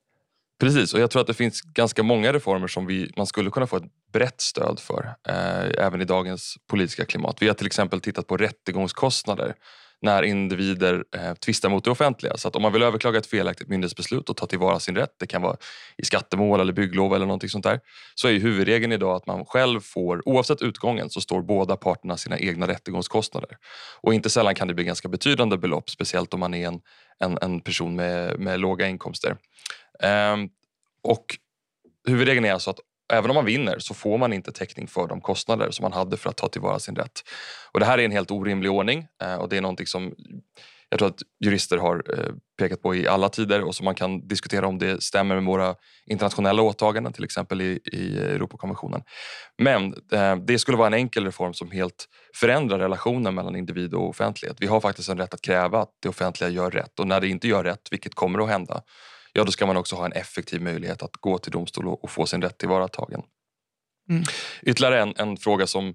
Precis, 0.61 0.93
och 0.93 0.99
jag 0.99 1.11
tror 1.11 1.21
att 1.21 1.27
det 1.27 1.33
finns 1.33 1.61
ganska 1.61 2.03
många 2.03 2.33
reformer 2.33 2.67
som 2.67 2.85
vi, 2.85 3.11
man 3.17 3.27
skulle 3.27 3.49
kunna 3.49 3.67
få 3.67 3.77
ett 3.77 3.83
brett 4.13 4.41
stöd 4.41 4.79
för 4.79 5.15
eh, 5.27 5.85
även 5.85 6.01
i 6.01 6.05
dagens 6.05 6.55
politiska 6.69 7.05
klimat. 7.05 7.37
Vi 7.39 7.47
har 7.47 7.53
till 7.53 7.65
exempel 7.65 8.01
tittat 8.01 8.27
på 8.27 8.37
rättegångskostnader 8.37 9.55
när 10.01 10.23
individer 10.23 11.03
eh, 11.15 11.33
tvistar 11.33 11.69
mot 11.69 11.83
det 11.83 11.91
offentliga. 11.91 12.37
Så 12.37 12.47
att 12.47 12.55
om 12.55 12.61
man 12.61 12.73
vill 12.73 12.81
överklaga 12.81 13.19
ett 13.19 13.27
felaktigt 13.27 13.67
myndighetsbeslut 13.67 14.29
och 14.29 14.37
ta 14.37 14.45
tillvara 14.45 14.79
sin 14.79 14.95
rätt, 14.95 15.15
det 15.19 15.27
kan 15.27 15.41
vara 15.41 15.57
i 15.97 16.05
skattemål 16.05 16.59
eller 16.59 16.73
bygglov 16.73 17.15
eller 17.15 17.25
någonting 17.25 17.49
sånt 17.49 17.63
där, 17.63 17.79
så 18.15 18.27
är 18.27 18.39
huvudregeln 18.39 18.91
idag 18.91 19.15
att 19.15 19.27
man 19.27 19.45
själv 19.45 19.79
får, 19.79 20.29
oavsett 20.29 20.61
utgången, 20.61 21.09
så 21.09 21.21
står 21.21 21.41
båda 21.41 21.75
parterna 21.75 22.17
sina 22.17 22.39
egna 22.39 22.67
rättegångskostnader. 22.67 23.57
Och 24.01 24.13
inte 24.13 24.29
sällan 24.29 24.55
kan 24.55 24.67
det 24.67 24.73
bli 24.73 24.83
ganska 24.83 25.07
betydande 25.07 25.57
belopp, 25.57 25.89
speciellt 25.89 26.33
om 26.33 26.39
man 26.39 26.53
är 26.53 26.67
en, 26.67 26.79
en, 27.19 27.37
en 27.41 27.59
person 27.59 27.95
med, 27.95 28.39
med 28.39 28.59
låga 28.59 28.87
inkomster. 28.87 29.35
Ehm, 29.99 30.49
och 31.03 31.25
huvudregeln 32.07 32.45
är 32.45 32.53
alltså 32.53 32.69
att 32.69 32.79
även 33.13 33.29
om 33.29 33.35
man 33.35 33.45
vinner 33.45 33.79
så 33.79 33.93
får 33.93 34.17
man 34.17 34.33
inte 34.33 34.51
täckning 34.51 34.87
för 34.87 35.07
de 35.07 35.21
kostnader 35.21 35.71
som 35.71 35.83
man 35.83 35.93
hade 35.93 36.17
för 36.17 36.29
att 36.29 36.37
ta 36.37 36.47
tillvara 36.47 36.79
sin 36.79 36.95
rätt. 36.95 37.21
Och 37.71 37.79
det 37.79 37.85
här 37.85 37.97
är 37.97 38.05
en 38.05 38.11
helt 38.11 38.31
orimlig 38.31 38.71
ordning 38.71 39.07
eh, 39.23 39.35
och 39.35 39.49
det 39.49 39.57
är 39.57 39.61
någonting 39.61 39.87
som 39.87 40.13
jag 40.91 40.99
tror 40.99 41.09
att 41.09 41.21
jurister 41.45 41.77
har 41.77 42.03
eh, 42.13 42.33
pekat 42.59 42.81
på 42.81 42.95
i 42.95 43.07
alla 43.07 43.29
tider 43.29 43.61
och 43.61 43.75
som 43.75 43.85
man 43.85 43.95
kan 43.95 44.27
diskutera 44.27 44.67
om 44.67 44.79
det 44.79 45.03
stämmer 45.03 45.35
med 45.35 45.43
våra 45.43 45.75
internationella 46.05 46.61
åtaganden, 46.61 47.13
till 47.13 47.23
exempel 47.23 47.61
i, 47.61 47.79
i 47.85 48.19
Europakonventionen. 48.19 49.03
Men 49.57 49.93
eh, 50.11 50.35
det 50.35 50.59
skulle 50.59 50.77
vara 50.77 50.87
en 50.87 50.93
enkel 50.93 51.25
reform 51.25 51.53
som 51.53 51.71
helt 51.71 52.05
förändrar 52.35 52.79
relationen 52.79 53.35
mellan 53.35 53.55
individ 53.55 53.93
och 53.93 54.09
offentlighet. 54.09 54.57
Vi 54.59 54.67
har 54.67 54.81
faktiskt 54.81 55.09
en 55.09 55.17
rätt 55.17 55.33
att 55.33 55.41
kräva 55.41 55.81
att 55.81 55.89
det 56.01 56.09
offentliga 56.09 56.49
gör 56.49 56.71
rätt 56.71 56.99
och 56.99 57.07
när 57.07 57.21
det 57.21 57.27
inte 57.27 57.47
gör 57.47 57.63
rätt, 57.63 57.87
vilket 57.91 58.15
kommer 58.15 58.43
att 58.43 58.49
hända, 58.49 58.81
ja 59.33 59.43
då 59.43 59.51
ska 59.51 59.65
man 59.65 59.77
också 59.77 59.95
ha 59.95 60.05
en 60.05 60.11
effektiv 60.11 60.61
möjlighet 60.61 61.03
att 61.03 61.17
gå 61.17 61.37
till 61.37 61.51
domstol 61.51 61.87
och, 61.87 62.09
få 62.09 62.25
sin 62.25 62.41
rätt 62.41 62.57
tillvaratagen. 62.57 63.21
Mm. 64.09 64.23
Ytterligare 64.61 65.01
en, 65.01 65.13
en 65.17 65.37
fråga 65.37 65.67
som, 65.67 65.93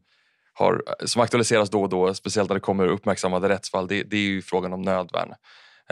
har, 0.53 0.83
som 1.05 1.23
aktualiseras 1.23 1.71
då 1.71 1.83
och 1.83 1.89
då, 1.89 2.15
speciellt 2.15 2.51
när 2.51 2.55
det 2.55 2.61
kommer 2.61 2.87
uppmärksammade 2.87 3.49
rättsfall, 3.49 3.89
det, 3.89 4.03
det 4.03 4.17
är 4.17 4.41
frågan 4.41 4.73
om 4.73 4.83
nödvärn. 4.83 5.35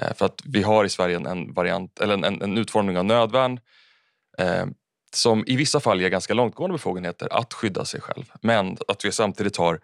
Eh, 0.01 0.15
för 0.15 0.27
att 0.27 0.43
vi 0.45 0.63
har 0.63 0.85
i 0.85 0.89
Sverige 0.89 1.17
en, 1.17 1.55
variant, 1.55 2.01
eller 2.01 2.15
en, 2.27 2.43
en 2.43 2.59
utformning 2.59 2.99
av 2.99 3.05
nödvärn 3.05 3.61
eh, 4.39 4.67
som 5.15 5.45
i 5.47 5.57
vissa 5.57 5.81
fall 5.81 6.01
ger 6.01 6.09
ganska 6.09 6.35
långtgående 6.35 6.75
befogenheter 6.75 7.29
att 7.33 7.55
skydda 7.55 7.85
sig 7.85 8.01
själv. 8.01 8.25
Men 8.41 8.77
att 8.89 9.05
vi 9.05 9.13
samtidigt 9.13 9.57
har 9.57 9.81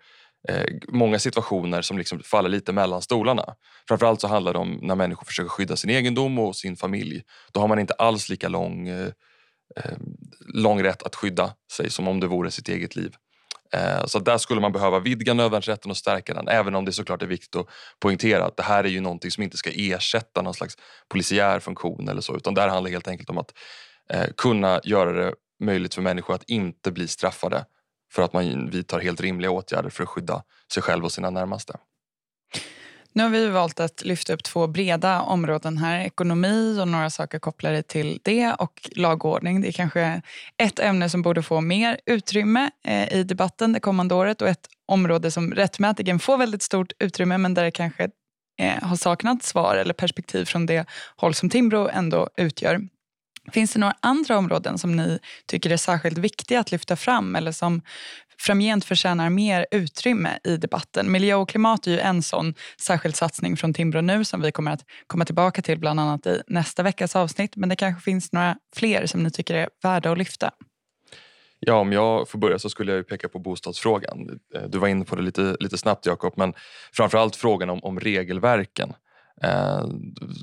eh, 0.49 0.65
många 0.89 1.19
situationer 1.19 1.83
som 1.83 1.99
liksom 1.99 2.21
faller 2.23 2.49
lite 2.49 2.73
mellan 2.73 3.03
stolarna. 3.03 3.55
Framförallt 3.89 4.21
så 4.21 4.29
handlar 4.29 4.53
det 4.53 4.59
om 4.59 4.79
när 4.83 4.95
människor 4.95 5.25
försöker 5.25 5.49
skydda 5.49 5.77
sin 5.77 5.91
egendom 5.91 6.39
och 6.39 6.57
sin 6.57 6.77
familj. 6.77 7.23
Då 7.53 7.61
har 7.61 7.69
man 7.69 7.79
inte 7.79 7.95
alls 7.95 8.29
lika 8.29 8.49
lång, 8.49 8.89
eh, 8.89 9.07
eh 9.77 9.97
lång 10.55 10.83
rätt 10.83 11.03
att 11.03 11.17
skydda 11.17 11.55
sig 11.73 11.91
som 11.91 12.09
om 12.09 12.21
det 12.21 12.27
vore 12.27 12.51
sitt 12.51 12.69
eget 12.69 12.97
liv. 12.97 13.15
Eh, 13.73 14.05
så 14.07 14.19
där 14.19 14.39
skulle 14.39 14.61
man 14.61 14.73
behöva 14.73 14.99
vidga 14.99 15.35
nödvärnsrätten 15.35 15.91
och 15.91 15.97
stärka 15.97 16.35
den. 16.35 16.49
Även 16.49 16.75
om 16.75 16.85
det 16.85 16.93
såklart 16.93 17.23
är 17.23 17.27
viktigt 17.27 17.57
att 17.57 17.67
poängtera 18.01 18.45
att 18.45 18.57
det 18.57 18.63
här 18.63 18.85
är 18.85 18.89
ju 18.89 19.01
någonting 19.01 19.31
som 19.31 19.43
inte 19.43 19.57
ska 19.57 19.71
ersätta 19.75 20.43
någon 20.43 20.55
slags 20.55 20.75
polisiär 21.09 21.61
funktion 21.61 22.09
eller 22.09 22.21
så. 22.21 22.37
Utan 22.37 22.55
det 22.55 22.61
här 22.61 22.69
handlar 22.69 22.91
helt 22.91 23.09
enkelt 23.09 23.31
om 23.31 23.39
att 23.39 23.53
eh, 24.13 24.27
kunna 24.37 24.81
göra 24.85 25.13
det 25.13 25.35
möjligt 25.61 25.95
för 25.95 26.03
människor 26.03 26.35
att 26.35 26.51
inte 26.51 26.93
bli 26.93 27.09
straffade 27.09 27.65
för 28.13 28.23
att 28.23 28.33
man 28.33 28.71
vidtar 28.71 29.01
helt 29.01 29.21
rimliga 29.21 29.51
åtgärder 29.51 29.91
för 29.91 30.03
att 30.03 30.09
skydda 30.09 30.43
sig 30.73 30.83
själv 30.83 31.05
och 31.05 31.13
sina 31.13 31.31
närmaste. 31.31 31.77
Nu 33.13 33.23
har 33.23 33.31
vi 33.31 33.49
valt 33.49 33.81
att 33.81 34.05
lyfta 34.05 34.33
upp 34.33 34.45
två 34.45 34.67
breda 34.67 35.21
områden 35.21 35.79
här. 35.79 36.01
Ekonomi 36.01 36.79
och 36.81 36.89
några 36.89 37.11
saker 37.11 37.39
kopplade 37.39 37.83
till 37.83 38.21
det 38.23 38.53
och 38.59 38.91
lagordning. 38.97 39.61
Det 39.61 39.69
är 39.69 39.73
kanske 39.73 40.23
ett 40.57 40.79
ämne 40.79 41.11
som 41.11 41.23
borde 41.23 41.43
få 41.43 41.61
mer 41.61 42.01
utrymme 42.07 42.71
eh, 42.85 43.13
i 43.13 43.23
debatten 43.25 43.73
det 43.73 43.81
kommande 43.81 44.15
året 44.15 44.43
och 44.43 44.49
ett 44.49 44.69
område 44.87 45.31
som 45.31 45.53
rättmätigen 45.53 46.19
får 46.19 46.39
väldigt 46.39 46.63
stort 46.63 46.93
utrymme 46.99 47.39
men 47.39 47.55
där 47.55 47.65
det 47.65 47.71
kanske 47.71 48.11
eh, 48.61 48.83
har 48.83 48.97
saknats 48.97 49.49
svar 49.49 49.77
eller 49.77 49.95
perspektiv 49.95 50.45
från 50.45 50.67
det 50.67 50.89
håll 51.17 51.35
som 51.35 51.51
Timbro 51.51 51.89
ändå 51.89 52.29
utgör. 52.37 52.81
Finns 53.53 53.73
det 53.73 53.79
några 53.79 53.97
andra 54.01 54.39
områden 54.39 54.79
som 54.79 54.97
ni 54.97 55.19
tycker 55.47 55.71
är 55.71 55.77
särskilt 55.77 56.19
viktiga 56.19 56.61
att 56.61 56.73
lyfta 56.73 56.97
fram 56.97 57.37
eller 57.37 57.53
som 57.53 57.83
framgent 58.39 58.85
förtjänar 58.85 59.31
mer 59.31 59.67
utrymme 59.71 60.39
i 60.45 60.57
debatten? 60.57 61.13
Miljö 61.13 61.35
och 61.35 61.49
klimat 61.49 61.87
är 61.87 61.91
ju 61.91 61.99
en 61.99 62.23
sån 62.23 62.55
särskild 62.81 63.17
satsning 63.17 63.57
från 63.57 63.75
Timbro 63.75 64.01
nu 64.01 64.25
som 64.25 64.43
vi 64.43 64.53
kommer 64.53 64.71
att 64.73 64.85
komma 65.07 65.25
tillbaka 65.25 65.63
till 65.63 65.79
bland 65.79 66.01
annat 66.01 66.27
i 66.27 66.43
nästa 66.47 66.83
veckas 66.83 67.17
avsnitt. 67.17 67.57
Men 67.57 67.69
det 67.69 67.77
kanske 67.77 68.03
finns 68.03 68.33
några 68.33 68.57
fler 68.77 69.07
som 69.07 69.23
ni 69.23 69.31
tycker 69.31 69.55
är 69.55 69.69
värda 69.83 70.13
att 70.13 70.19
lyfta? 70.19 70.51
Ja, 71.63 71.75
om 71.75 71.93
jag 71.93 72.29
får 72.29 72.39
börja 72.39 72.59
så 72.59 72.71
skulle 72.71 72.93
jag 72.93 73.09
peka 73.09 73.29
på 73.29 73.39
bostadsfrågan. 73.39 74.41
Eh, 74.55 74.63
du 74.63 74.79
var 74.79 74.89
inne 74.89 75.05
på 75.05 75.17
det 75.17 75.23
lite, 75.23 75.57
lite 75.61 75.79
snabbt 75.79 76.07
Jakob, 76.07 76.33
men 76.37 76.55
framförallt 76.93 77.37
frågan 77.37 77.71
om, 77.71 77.85
om 77.85 78.01
regelverken 78.01 78.93
eh, 79.43 79.87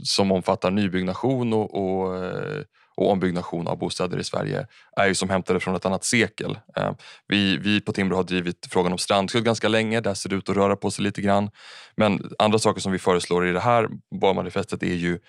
som 0.04 0.32
omfattar 0.32 0.72
nybyggnation 0.72 1.54
och, 1.54 1.76
och 1.76 2.26
eh, 2.26 2.64
och 2.98 3.12
ombyggnation 3.12 3.68
av 3.68 3.78
bostäder 3.78 4.20
i 4.20 4.24
Sverige 4.24 4.68
är 4.98 5.08
ju 5.08 5.16
som 5.16 5.30
hämtade 5.30 5.60
från 5.60 5.76
ett 5.76 5.86
annat 5.86 6.04
sekel. 6.04 6.60
Eh, 6.78 6.92
vi, 7.28 7.58
vi 7.58 7.82
på 7.82 7.94
Timbro 7.94 8.16
har 8.16 8.24
drivit 8.24 8.68
frågan 8.72 8.92
om 8.92 8.98
strandskydd 8.98 9.44
ganska 9.44 9.68
länge. 9.68 10.02
Där 10.02 10.14
ser 10.14 10.30
det 10.30 10.36
ut 10.36 10.50
att 10.50 10.56
röra 10.56 10.76
på 10.76 10.92
sig 10.92 11.04
lite 11.04 11.22
grann. 11.22 11.50
Men 11.96 12.32
andra 12.40 12.60
saker 12.60 12.82
som 12.82 12.92
vi 12.92 13.00
föreslår 13.00 13.48
i 13.48 13.52
det 13.52 13.60
här 13.60 13.88
barnmanifestet 14.22 14.84
är 14.84 14.96
ju 14.96 15.20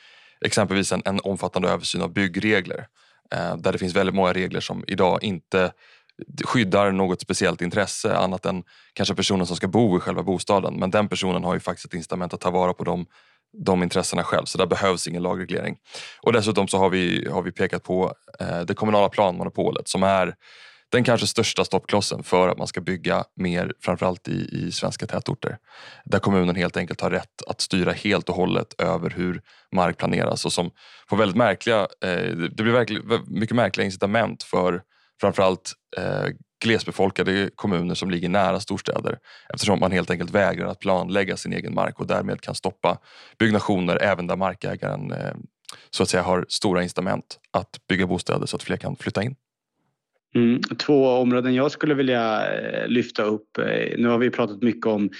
exempelvis 0.44 0.92
en, 0.92 1.02
en 1.04 1.20
omfattande 1.20 1.68
översyn 1.68 2.02
av 2.02 2.12
byggregler. 2.12 2.87
Eh, 3.35 3.57
där 3.57 3.72
det 3.72 3.78
finns 3.78 3.96
väldigt 3.96 4.14
många 4.14 4.33
regler 4.33 4.61
som 4.61 4.85
idag 4.87 5.22
inte 5.22 5.72
skyddar 6.44 6.92
något 6.92 7.20
speciellt 7.20 7.62
intresse 7.62 8.16
annat 8.16 8.46
än 8.46 8.64
kanske 8.92 9.14
personen 9.14 9.46
som 9.46 9.57
ska 9.57 9.68
bo 9.68 9.96
i 9.96 10.00
själva 10.00 10.22
bostaden. 10.22 10.74
Men 10.74 10.90
den 10.90 11.09
personen 11.09 11.44
har 11.44 11.54
ju 11.54 11.61
faktiskt 11.61 11.87
ett 11.87 11.94
incitament 11.94 12.35
att 12.35 12.40
ta 12.40 12.50
vara 12.50 12.74
på 12.74 12.85
de 12.85 13.07
de 13.52 13.82
intressena 13.82 14.24
själv, 14.24 14.44
så 14.44 14.58
där 14.58 14.66
behövs 14.66 15.08
ingen 15.08 15.22
lagreglering. 15.22 15.76
Och 16.22 16.32
dessutom 16.32 16.68
så 16.68 16.78
har 16.78 16.90
vi, 16.90 17.28
har 17.30 17.42
vi 17.42 17.52
pekat 17.52 17.82
på 17.82 18.14
eh, 18.40 18.61
det 18.61 18.74
kommunala 18.74 19.08
planmonopolet 19.08 19.88
som 19.88 20.02
är 20.02 20.34
den 20.90 21.04
kanske 21.04 21.26
största 21.26 21.64
stoppklossen 21.64 22.22
för 22.22 22.48
att 22.48 22.58
man 22.58 22.66
ska 22.66 22.80
bygga 22.80 23.24
mer, 23.37 23.72
framförallt 23.80 24.28
i, 24.28 24.48
i 24.52 24.72
svenska 24.72 25.06
tätorter. 25.06 25.58
Där 26.04 26.18
kommunen 26.18 26.56
helt 26.56 26.76
enkelt 26.76 27.00
har 27.00 27.11
rätt 27.11 27.42
att 27.46 27.61
styra 27.61 27.92
helt 27.92 28.28
och 28.28 28.34
hållet 28.34 28.80
över 28.80 29.11
hur 29.11 29.40
mark 29.72 29.96
planeras 29.96 30.44
och 30.44 30.52
som 30.52 30.70
får 31.08 31.16
väldigt 31.16 31.37
märkliga, 31.37 31.80
eh, 31.80 32.37
det 32.56 32.62
blir 32.62 32.72
verkligen, 32.72 33.24
mycket 33.26 33.56
märkliga 33.56 33.84
incitament 33.84 34.42
för 34.42 34.82
framförallt 35.20 35.72
eh, 35.96 36.26
glesbefolkade 36.61 37.51
kommuner 37.55 37.94
som 37.94 38.11
ligger 38.11 38.29
nära 38.29 38.61
storstäder 38.61 39.18
eftersom 39.55 39.81
man 39.81 39.92
helt 39.92 40.11
enkelt 40.11 40.31
vägrar 40.31 40.66
att 40.66 40.79
planlägga 40.79 41.37
sin 41.37 41.53
egen 41.53 41.75
mark 41.75 42.01
och 42.01 42.07
därmed 42.07 42.40
kan 42.40 42.55
stoppa 42.55 42.99
byggnationer 43.38 44.03
även 44.03 44.27
där 44.27 44.37
markägaren 44.37 45.12
eh, 45.12 45.35
så 45.90 46.03
att 46.03 46.09
säga 46.09 46.23
har 46.23 46.47
stora 46.49 46.83
incitament 46.83 47.38
att 47.51 47.87
bygga 47.88 48.07
bostäder 48.07 48.47
så 48.47 48.57
att 48.57 48.62
fler 48.62 48.77
kan 48.77 48.97
flytta 48.97 49.23
in. 49.23 49.35
Mm, 50.35 50.61
två 50.62 51.09
områden 51.09 51.55
jag 51.55 51.71
skulle 51.71 51.94
vilja 51.94 52.47
eh, 52.47 52.88
lyfta 52.88 53.23
upp. 53.23 53.59
Eh, 53.59 53.99
nu 53.99 54.09
har 54.09 54.18
vi 54.18 54.31
pratat 54.31 54.62
mycket 54.62 54.87
om 54.87 55.11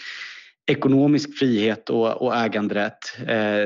ekonomisk 0.69 1.39
frihet 1.39 1.91
och, 1.91 2.23
och 2.23 2.37
äganderätt. 2.37 2.99
Eh, 3.27 3.63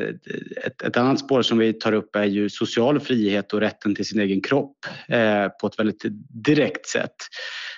ett, 0.64 0.82
ett, 0.82 0.96
annat 0.96 1.18
spår 1.18 1.42
som 1.42 1.58
vi 1.58 1.72
tar 1.72 1.92
upp 1.92 2.16
är 2.16 2.24
ju 2.24 2.50
social 2.50 3.00
frihet 3.00 3.52
och 3.52 3.60
rätten 3.60 3.94
till 3.94 4.04
sin 4.04 4.20
egen 4.20 4.40
kropp 4.40 4.76
eh, 5.08 5.48
på 5.60 5.66
ett 5.66 5.78
väldigt 5.78 6.04
direkt 6.28 6.86
sätt. 6.86 7.14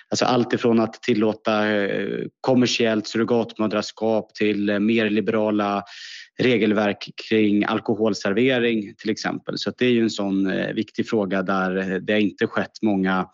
Alltså 0.09 0.25
allt 0.25 0.53
ifrån 0.53 0.81
att 0.81 1.03
tillåta 1.03 1.71
eh, 1.71 2.25
kommersiellt 2.41 3.07
surrogatmödraskap 3.07 4.35
till 4.35 4.69
eh, 4.69 4.79
mer 4.79 5.11
liberala 5.11 5.85
regelverk 6.39 7.11
kring 7.29 7.65
alkoholservering 7.65 8.95
till 8.95 9.11
exempel. 9.11 9.59
Så 9.59 9.73
det 9.79 9.87
är 9.87 9.91
ju 9.91 10.03
en 10.03 10.11
sån 10.11 10.51
eh, 10.51 10.73
viktig 10.75 11.09
fråga 11.09 11.43
där 11.43 11.77
eh, 11.77 11.97
det 11.97 12.21
inte 12.21 12.47
skett 12.47 12.83
många 12.83 13.27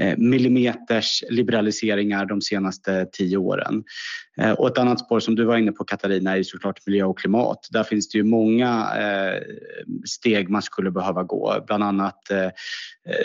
Eh, 0.00 0.18
millimeters 0.18 1.24
liberaliseringar 1.30 2.26
de 2.26 2.40
senaste 2.40 3.06
tio 3.12 3.36
åren. 3.36 3.84
Eh, 4.40 4.50
och 4.52 4.68
ett 4.68 4.78
annat 4.78 5.00
spår 5.00 5.20
som 5.20 5.34
du 5.34 5.44
var 5.44 5.56
inne 5.56 5.72
på 5.72 5.84
Katarina 5.84 6.36
är 6.36 6.42
såklart 6.42 6.86
miljö 6.86 7.04
och 7.04 7.18
klimat. 7.18 7.68
Där 7.70 7.84
finns 7.84 8.08
det 8.08 8.18
ju 8.18 8.24
många 8.24 8.88
eh, 8.98 9.42
steg 10.08 10.48
man 10.50 10.62
skulle 10.62 10.90
behöva 10.90 11.22
gå, 11.22 11.64
bland 11.66 11.84
annat 11.84 12.18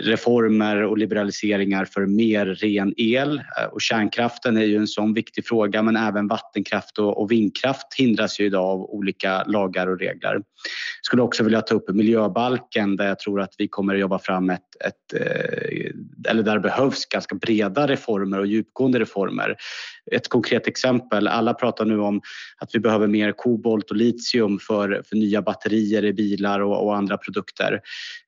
reformer 0.02 0.84
och 0.84 0.98
liberaliseringar 0.98 1.86
för 1.86 2.06
mer 2.06 2.46
ren 2.46 2.94
el 2.98 3.42
och 3.72 3.82
kärnkraften 3.82 4.58
är 4.58 4.64
ju 4.64 4.78
en 4.78 4.88
sån 4.88 5.14
viktig 5.14 5.46
fråga 5.46 5.84
men 5.84 5.96
även 5.96 6.28
vattenkraft 6.28 7.00
och 7.00 7.32
vindkraft 7.32 7.94
hindras 7.98 8.40
ju 8.40 8.46
idag 8.46 8.66
av 8.66 8.82
olika 8.82 9.44
lagar 9.44 9.88
och 9.88 10.00
regler. 10.00 10.34
Jag 10.34 10.44
skulle 11.02 11.22
också 11.22 11.44
vilja 11.44 11.62
ta 11.62 11.76
upp 11.76 11.90
miljöbalken 11.90 12.96
där 12.96 13.08
jag 13.08 13.20
tror 13.20 13.42
att 13.42 13.54
vi 13.58 13.68
kommer 13.68 13.94
att 13.94 14.02
jobba 14.02 14.20
fram 14.20 14.50
ett, 14.50 14.67
ett 14.86 15.14
eh, 15.14 15.92
eller 16.30 16.44
där 16.44 16.54
det 16.54 16.60
behövs 16.60 17.06
ganska 17.06 17.36
breda 17.36 17.88
reformer 17.88 18.40
och 18.40 18.48
djupgående 18.48 19.00
reformer. 19.00 19.56
Ett 20.12 20.28
konkret 20.28 20.68
exempel, 20.68 21.28
alla 21.28 21.54
pratar 21.54 21.86
nu 21.86 22.00
om 22.00 22.22
att 22.58 22.76
vi 22.76 22.80
behöver 22.80 23.08
mer 23.08 23.32
kobolt 23.32 23.90
och 23.90 23.96
litium 23.96 24.60
för, 24.60 25.02
för 25.10 25.16
nya 25.16 25.42
batterier 25.42 26.06
i 26.06 26.14
bilar 26.14 26.60
och, 26.60 26.86
och 26.86 26.96
andra 26.96 27.18
produkter. 27.18 27.80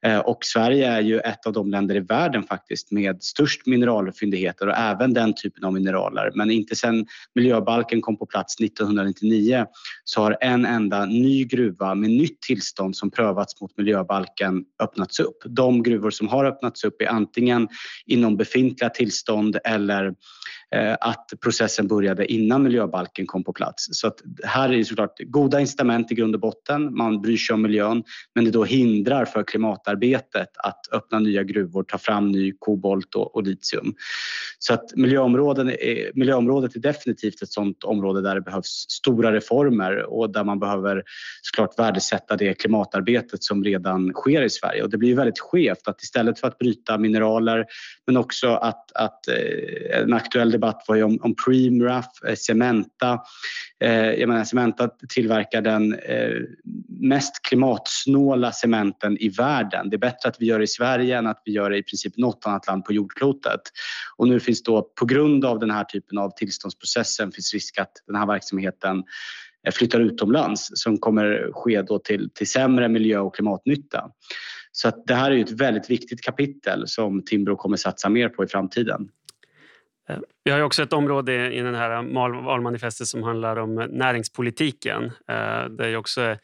Eh, 0.05 0.19
och 0.19 0.38
Sverige 0.41 0.88
är 0.88 1.01
ju 1.01 1.19
ett 1.19 1.45
av 1.45 1.53
de 1.53 1.71
länder 1.71 1.95
i 1.95 1.99
världen 1.99 2.43
faktiskt 2.43 2.91
med 2.91 3.23
störst 3.23 3.65
mineralfyndigheter 3.65 4.67
och 4.67 4.77
även 4.77 5.13
den 5.13 5.33
typen 5.33 5.63
av 5.63 5.73
mineraler. 5.73 6.31
Men 6.35 6.51
inte 6.51 6.75
sedan 6.75 7.05
miljöbalken 7.35 8.01
kom 8.01 8.17
på 8.17 8.25
plats 8.25 8.59
1999 8.59 9.65
så 10.03 10.21
har 10.21 10.38
en 10.41 10.65
enda 10.65 11.05
ny 11.05 11.45
gruva 11.45 11.95
med 11.95 12.09
nytt 12.09 12.41
tillstånd 12.41 12.95
som 12.95 13.12
prövats 13.12 13.62
mot 13.62 13.77
miljöbalken 13.77 14.65
öppnats 14.83 15.19
upp. 15.19 15.38
De 15.45 15.83
gruvor 15.83 16.09
som 16.09 16.27
har 16.27 16.38
har 16.39 16.52
öppnats 16.52 16.84
upp 16.84 17.02
är 17.02 17.08
antingen 17.08 17.67
inom 18.06 18.38
befintliga 18.38 18.89
tillstånd 18.89 19.58
eller 19.63 20.13
Eh, 20.75 20.97
att 21.01 21.34
processen 21.43 21.88
började 21.88 22.34
innan 22.34 22.63
miljöbalken 22.63 23.27
kom 23.27 23.43
på 23.43 23.53
plats. 23.53 23.88
Så 23.91 24.08
att 24.08 24.21
här 24.43 24.69
är 24.69 24.77
det 24.77 24.86
såklart 24.86 25.19
goda 25.19 25.60
incitament 25.60 26.12
i 26.12 26.15
grund 26.15 26.36
och 26.36 26.41
botten. 26.41 26.95
Man 26.95 27.21
bryr 27.21 27.38
sig 27.38 27.53
om 27.53 27.62
miljön 27.62 28.03
men 28.36 28.45
det 28.45 28.51
då 28.51 28.63
hindrar 28.63 29.25
för 29.25 29.43
klimatarbetet 29.43 30.49
att 30.58 30.79
öppna 30.91 31.19
nya 31.19 31.43
gruvor, 31.43 31.84
ta 31.84 31.97
fram 31.97 32.32
ny 32.32 32.53
kobolt 32.60 33.15
och, 33.15 33.36
och 33.36 33.43
litium. 33.43 33.93
Så 34.60 34.73
att 34.73 34.95
miljöområden 34.95 35.69
är, 35.69 36.12
miljöområdet 36.15 36.75
är 36.75 36.79
definitivt 36.79 37.41
ett 37.41 37.51
sådant 37.51 37.84
område 37.84 38.21
där 38.21 38.36
det 38.36 38.41
behövs 38.41 38.86
stora 38.89 39.34
reformer 39.34 40.03
och 40.03 40.29
där 40.29 40.43
man 40.43 40.60
behöver 40.60 41.03
såklart 41.41 41.79
värdesätta 41.79 42.36
det 42.36 42.53
klimatarbetet 42.53 43.43
som 43.43 43.63
redan 43.63 44.13
sker 44.13 44.41
i 44.41 44.49
Sverige. 44.49 44.84
Och 44.84 44.89
det 44.89 44.97
blir 44.97 45.15
väldigt 45.15 45.39
skevt 45.39 45.88
att 45.88 46.01
istället 46.01 46.39
för 46.39 46.47
att 46.47 46.58
bryta 46.58 46.97
mineraler 46.97 47.65
men 48.08 48.17
också 48.17 48.47
att, 48.49 48.91
att 48.95 49.27
eh, 49.27 50.01
en 50.01 50.13
aktuell 50.13 50.59
debatt 50.60 50.86
var 50.88 50.95
ju 50.95 51.04
om, 51.04 51.19
om 51.22 51.36
Preemraff, 51.45 52.24
eh, 52.28 52.36
Cementa. 52.36 53.19
Eh, 53.80 54.12
jag 54.12 54.30
menar, 54.30 54.43
Cementa 54.43 54.89
tillverkar 55.10 55.62
den 55.62 55.93
eh, 55.93 56.41
mest 57.00 57.41
klimatsnåla 57.41 58.52
cementen 58.52 59.17
i 59.17 59.30
världen. 59.30 59.89
Det 59.89 59.95
är 59.95 59.98
bättre 59.98 60.30
att 60.30 60.41
vi 60.41 60.45
gör 60.45 60.60
det 60.60 60.63
i 60.63 60.67
Sverige 60.67 61.17
än 61.17 61.28
att 61.28 61.41
vi 61.45 61.52
gör 61.52 61.69
det 61.69 61.78
i 61.78 61.84
princip 61.84 62.17
något 62.17 62.45
annat 62.45 62.67
land 62.67 62.86
på 62.86 62.93
jordklotet. 62.93 63.62
Och 64.17 64.28
nu 64.28 64.39
finns 64.39 64.63
då 64.63 64.82
på 64.82 65.06
grund 65.06 65.45
av 65.45 65.60
den 65.60 65.72
här 65.72 65.84
typen 65.84 66.17
av 66.17 66.30
tillståndsprocessen 66.30 67.32
finns 67.32 67.54
risk 67.54 67.78
att 67.78 67.91
den 68.08 68.15
här 68.15 68.28
verksamheten 68.28 69.04
eh, 69.67 69.72
flyttar 69.72 70.00
utomlands 70.00 70.72
som 70.74 70.98
kommer 70.98 71.52
ske 71.54 71.82
då 71.82 72.00
till, 72.00 72.30
till 72.34 72.50
sämre 72.50 72.89
miljö 72.89 73.19
och 73.19 73.36
klimatnytta. 73.36 74.12
Så 74.72 74.88
att 74.88 75.08
det 75.08 75.13
här 75.13 75.32
är 75.32 75.38
ett 75.38 75.52
väldigt 75.52 75.89
viktigt 75.89 76.22
kapitel 76.22 76.88
som 76.88 77.26
Timbro 77.26 77.56
kommer 77.56 77.78
satsa 77.78 78.10
mer 78.10 78.30
på 78.30 78.43
i 78.43 78.48
framtiden. 78.48 79.10
Vi 80.43 80.52
har 80.52 80.58
ju 80.58 80.63
också 80.63 80.84
ett 80.84 80.93
område 80.93 81.54
i 81.54 81.62
den 81.62 81.76
här 81.76 82.13
valmanifestet 82.45 83.08
som 83.08 83.24
handlar 83.24 83.56
om 83.56 83.76
näringspolitiken. 83.76 85.06
Eh, 85.06 85.65
det 85.69 85.88
är 85.88 85.95
också 85.95 86.36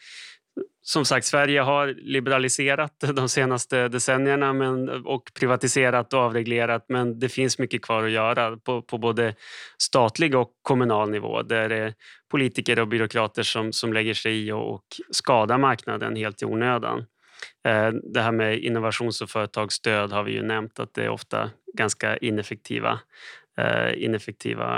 som 0.87 1.05
sagt, 1.05 1.25
Sverige 1.25 1.61
har 1.61 1.87
liberaliserat 1.87 3.03
de 3.13 3.29
senaste 3.29 3.87
decennierna 3.87 4.53
men, 4.53 4.89
och 4.89 5.31
privatiserat 5.39 6.13
och 6.13 6.19
avreglerat 6.19 6.85
men 6.89 7.19
det 7.19 7.29
finns 7.29 7.59
mycket 7.59 7.81
kvar 7.81 8.03
att 8.03 8.11
göra 8.11 8.57
på, 8.57 8.81
på 8.81 8.97
både 8.97 9.35
statlig 9.77 10.35
och 10.35 10.49
kommunal 10.61 11.09
nivå. 11.09 11.41
Där 11.41 11.69
det 11.69 11.77
är 11.77 11.93
politiker 12.31 12.79
och 12.79 12.87
byråkrater 12.87 13.43
som, 13.43 13.73
som 13.73 13.93
lägger 13.93 14.13
sig 14.13 14.47
i 14.47 14.51
och, 14.51 14.73
och 14.73 14.83
skadar 15.11 15.57
marknaden 15.57 16.15
helt 16.15 16.41
i 16.41 16.45
onödan. 16.45 17.05
Eh, 17.67 17.89
det 17.89 18.21
här 18.21 18.31
med 18.31 18.59
innovations 18.59 19.21
och 19.21 19.29
företagsstöd 19.29 20.11
har 20.11 20.23
vi 20.23 20.31
ju 20.31 20.43
nämnt 20.43 20.79
att 20.79 20.93
det 20.93 21.03
är 21.03 21.09
ofta 21.09 21.49
ganska 21.73 22.17
ineffektiva, 22.17 22.99
Eh, 23.57 24.03
ineffektiva 24.03 24.77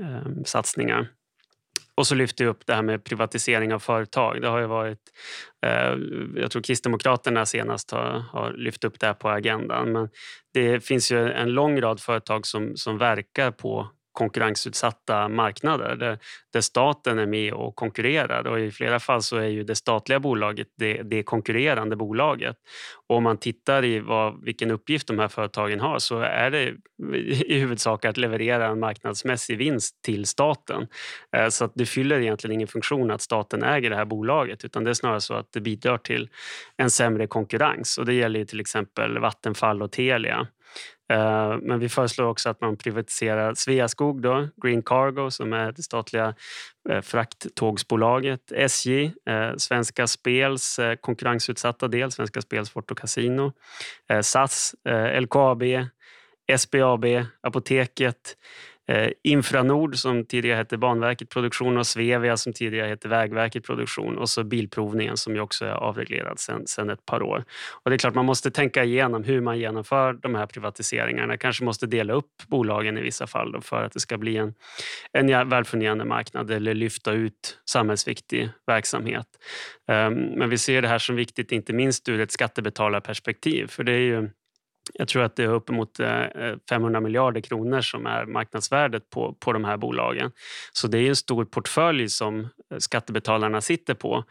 eh, 0.00 0.42
satsningar. 0.44 1.08
Och 1.94 2.06
så 2.06 2.14
lyfter 2.14 2.44
jag 2.44 2.50
upp 2.50 2.66
det 2.66 2.74
här 2.74 2.82
med 2.82 3.04
privatisering 3.04 3.74
av 3.74 3.78
företag. 3.78 4.42
Det 4.42 4.48
har 4.48 4.58
ju 4.58 4.66
varit, 4.66 4.98
eh, 5.66 5.94
jag 6.36 6.50
tror 6.50 6.62
Kristdemokraterna 6.62 7.46
senast 7.46 7.90
har, 7.90 8.24
har 8.32 8.52
lyft 8.52 8.84
upp 8.84 9.00
det 9.00 9.06
här 9.06 9.14
på 9.14 9.28
agendan. 9.28 9.92
Men 9.92 10.08
det 10.54 10.84
finns 10.84 11.12
ju 11.12 11.32
en 11.32 11.48
lång 11.48 11.80
rad 11.80 12.00
företag 12.00 12.46
som, 12.46 12.76
som 12.76 12.98
verkar 12.98 13.50
på 13.50 13.88
konkurrensutsatta 14.18 15.28
marknader 15.28 15.96
där, 15.96 16.18
där, 16.52 16.60
staten 16.60 17.18
är 17.18 17.26
med 17.26 17.52
och 17.52 17.76
konkurrerar. 17.76 18.46
Och 18.46 18.60
I 18.60 18.70
flera 18.70 19.00
fall 19.00 19.22
så 19.22 19.36
är 19.36 19.46
ju 19.46 19.64
det 19.64 19.74
statliga 19.74 20.20
bolaget 20.20 20.66
det, 20.76 21.02
det 21.02 21.22
konkurrerande 21.22 21.96
bolaget. 21.96 22.56
Och 23.08 23.16
om 23.16 23.22
man 23.22 23.38
tittar 23.38 23.84
i 23.84 24.00
vad, 24.00 24.44
vilken 24.44 24.70
uppgift 24.70 25.06
de 25.06 25.18
här 25.18 25.28
företagen 25.28 25.80
har 25.80 25.98
så 25.98 26.18
är 26.18 26.50
det 26.50 26.74
i 27.46 27.58
huvudsak 27.58 28.04
att 28.04 28.16
leverera 28.16 28.66
en 28.66 28.80
marknadsmässig 28.80 29.58
vinst 29.58 30.02
till 30.02 30.26
staten. 30.26 30.86
Eh, 31.36 31.48
så 31.48 31.64
att 31.64 31.72
det 31.74 31.86
fyller 31.86 32.20
egentligen 32.20 32.54
ingen 32.54 32.68
funktion 32.68 33.10
att 33.10 33.22
staten 33.22 33.62
äger 33.62 33.90
det 33.90 33.96
här 33.96 34.04
bolaget 34.04 34.64
utan 34.64 34.84
det 34.84 34.90
är 34.90 34.94
snarare 34.94 35.20
så 35.20 35.34
att 35.34 35.52
det 35.52 35.60
bidrar 35.60 35.98
till 35.98 36.28
en 36.76 36.90
sämre 36.90 37.26
konkurrens. 37.26 37.98
Och 37.98 38.06
det 38.06 38.14
gäller 38.14 38.44
till 38.44 38.60
exempel 38.60 39.18
Vattenfall 39.18 39.82
och 39.82 39.92
Telia. 39.92 40.48
Eh, 41.12 41.56
men 41.62 41.78
vi 41.78 41.88
föreslår 41.88 42.26
också 42.26 42.48
att 42.48 42.60
man 42.60 42.76
privatiserar 42.76 43.54
Sveaskog, 43.54 44.22
då, 44.22 44.48
Green 44.62 44.82
Cargo 44.82 45.30
som 45.30 45.52
är 45.52 45.72
det 45.72 45.82
statliga 45.82 46.34
eh, 46.88 47.00
frakttågsbolaget, 47.00 48.52
SJ, 48.52 49.04
eh, 49.04 49.56
Svenska 49.56 50.06
Spels 50.06 50.80
konkurrensutsatta 51.00 51.88
del, 51.88 52.10
Svenska 52.12 52.40
Spels 52.40 52.68
Sport 52.68 52.90
och 52.90 52.98
Casino, 52.98 53.52
SAS, 54.22 54.74
LKAB, 55.20 55.62
SBAB, 56.58 57.04
Apoteket, 57.40 58.36
Eh, 58.88 59.10
Infranord 59.22 59.96
som 59.96 60.24
tidigare 60.24 60.56
hette 60.56 60.76
Banverket 60.76 61.28
Produktion 61.28 61.78
och 61.78 61.86
Svevia 61.86 62.36
som 62.36 62.52
tidigare 62.52 62.88
hette 62.88 63.08
Vägverket 63.08 63.64
Produktion 63.64 64.18
och 64.18 64.28
så 64.28 64.44
Bilprovningen 64.44 65.16
som 65.16 65.34
ju 65.34 65.40
också 65.40 65.64
är 65.64 65.70
avreglerad 65.70 66.38
sedan 66.66 66.90
ett 66.90 67.06
par 67.06 67.22
år. 67.22 67.44
Och 67.82 67.90
det 67.90 67.96
är 67.96 67.98
klart 67.98 68.14
man 68.14 68.24
måste 68.24 68.50
tänka 68.50 68.84
igenom 68.84 69.24
hur 69.24 69.40
man 69.40 69.58
genomför 69.58 70.12
de 70.12 70.34
här 70.34 70.46
privatiseringarna. 70.46 71.36
Kanske 71.36 71.64
måste 71.64 71.86
dela 71.86 72.12
upp 72.12 72.42
bolagen 72.46 72.98
i 72.98 73.02
vissa 73.02 73.26
fall 73.26 73.62
för 73.62 73.84
att 73.84 73.92
det 73.92 74.00
ska 74.00 74.18
bli 74.18 74.36
en, 74.36 74.54
en 75.12 75.48
välfungerande 75.48 76.04
marknad 76.04 76.50
eller 76.50 76.74
lyfta 76.74 77.12
ut 77.12 77.58
samhällsviktig 77.70 78.48
verksamhet. 78.66 79.26
Ehm, 79.88 80.14
men 80.14 80.50
vi 80.50 80.58
ser 80.58 80.82
det 80.82 80.88
här 80.88 80.98
som 80.98 81.16
viktigt 81.16 81.52
inte 81.52 81.72
minst 81.72 82.08
ur 82.08 82.20
ett 82.20 82.32
skattebetalarperspektiv 82.32 83.66
för 83.66 83.84
det 83.84 83.92
är 83.92 83.98
ju 83.98 84.28
jag 84.94 85.08
tror 85.08 85.22
att 85.22 85.36
det 85.36 85.42
är 85.42 85.48
uppemot 85.48 86.00
eh, 86.00 86.22
eh, 86.22 86.56
500 86.68 87.00
miljarder 87.00 87.40
kronor 87.40 87.80
som 87.80 88.06
är 88.06 88.26
marknadsvärdet 88.26 89.10
på, 89.10 89.32
på 89.32 89.52
de 89.52 89.64
här 89.64 89.76
bolagen. 89.76 90.30
Så 90.72 90.88
det 90.88 90.98
är 90.98 91.08
en 91.08 91.16
stor 91.16 91.44
portfölj 91.44 92.08
som 92.08 92.40
eh, 92.40 92.78
skattebetalarna 92.78 93.60
sitter 93.60 93.94
på 93.94 94.24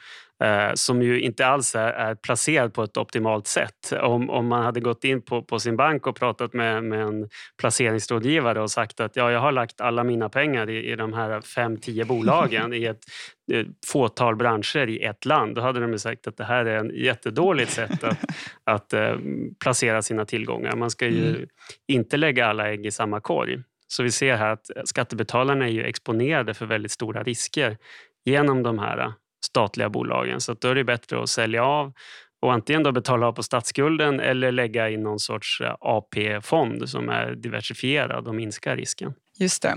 som 0.73 1.01
ju 1.01 1.21
inte 1.21 1.47
alls 1.47 1.75
är, 1.75 1.91
är, 1.93 2.15
placerad 2.15 2.73
på 2.73 2.83
ett 2.83 2.97
optimalt 2.97 3.47
sätt. 3.47 3.93
Om, 4.01 4.29
om 4.29 4.47
man 4.47 4.63
hade 4.63 4.79
gått 4.79 5.03
in 5.03 5.21
på, 5.21 5.43
på 5.43 5.59
sin 5.59 5.77
bank 5.77 6.07
och 6.07 6.15
pratat 6.15 6.53
med, 6.53 6.83
med 6.83 7.01
en 7.01 7.29
placeringsrådgivare 7.57 8.61
och 8.61 8.71
sagt 8.71 8.99
att 8.99 9.15
ja, 9.15 9.31
jag 9.31 9.39
har 9.39 9.51
lagt 9.51 9.81
alla 9.81 10.03
mina 10.03 10.29
pengar 10.29 10.69
i, 10.69 10.91
i 10.91 10.95
de 10.95 11.13
här 11.13 11.41
fem, 11.41 11.77
tio 11.77 12.05
bolagen 12.05 12.73
i 12.73 12.83
ett, 12.83 12.99
ett 13.51 13.67
fåtal 13.87 14.35
branscher 14.35 14.89
i 14.89 15.03
ett 15.03 15.25
land, 15.25 15.55
då 15.55 15.61
hade 15.61 15.79
de 15.79 15.99
sagt 15.99 16.27
att 16.27 16.37
det 16.37 16.43
här 16.43 16.65
är 16.65 16.85
ett 16.85 16.95
jättedåligt 16.95 17.71
sätt 17.71 18.03
att, 18.03 18.19
att 18.63 18.93
äh, 18.93 19.15
placera 19.63 20.01
sina 20.01 20.25
tillgångar. 20.25 20.75
Man 20.75 20.91
ska 20.91 21.07
ju 21.07 21.29
mm. 21.29 21.47
inte 21.87 22.17
lägga 22.17 22.47
alla 22.47 22.69
ägg 22.69 22.85
i 22.85 22.91
samma 22.91 23.19
korg. 23.19 23.59
Så 23.87 24.03
vi 24.03 24.11
ser 24.11 24.35
här 24.35 24.51
att 24.51 24.71
skattebetalarna 24.85 25.65
är 25.65 25.71
ju 25.71 25.83
exponerade 25.83 26.53
för 26.53 26.65
väldigt 26.65 26.91
stora 26.91 27.23
risker 27.23 27.77
genom 28.25 28.63
de 28.63 28.79
här 28.79 29.13
statliga 29.57 29.89
bolagen. 29.89 30.41
Så 30.41 30.53
då 30.53 30.67
är 30.67 30.75
det 30.75 30.83
bättre 30.83 31.23
att 31.23 31.29
sälja 31.29 31.63
av 31.63 31.93
och 32.41 32.53
antingen 32.53 32.83
då 32.83 32.91
betala 32.91 33.27
av 33.27 33.31
på 33.33 33.43
statsskulden 33.43 34.19
eller 34.19 34.51
lägga 34.51 34.89
in 34.89 35.03
någon 35.03 35.19
sorts 35.19 35.61
eh, 35.61 35.75
AP-fond 35.79 36.89
som 36.89 37.09
är 37.09 37.35
diversifierad 37.35 38.27
och 38.27 38.35
minskar 38.35 38.75
risken. 38.75 39.13
Just 39.39 39.61
det. 39.61 39.75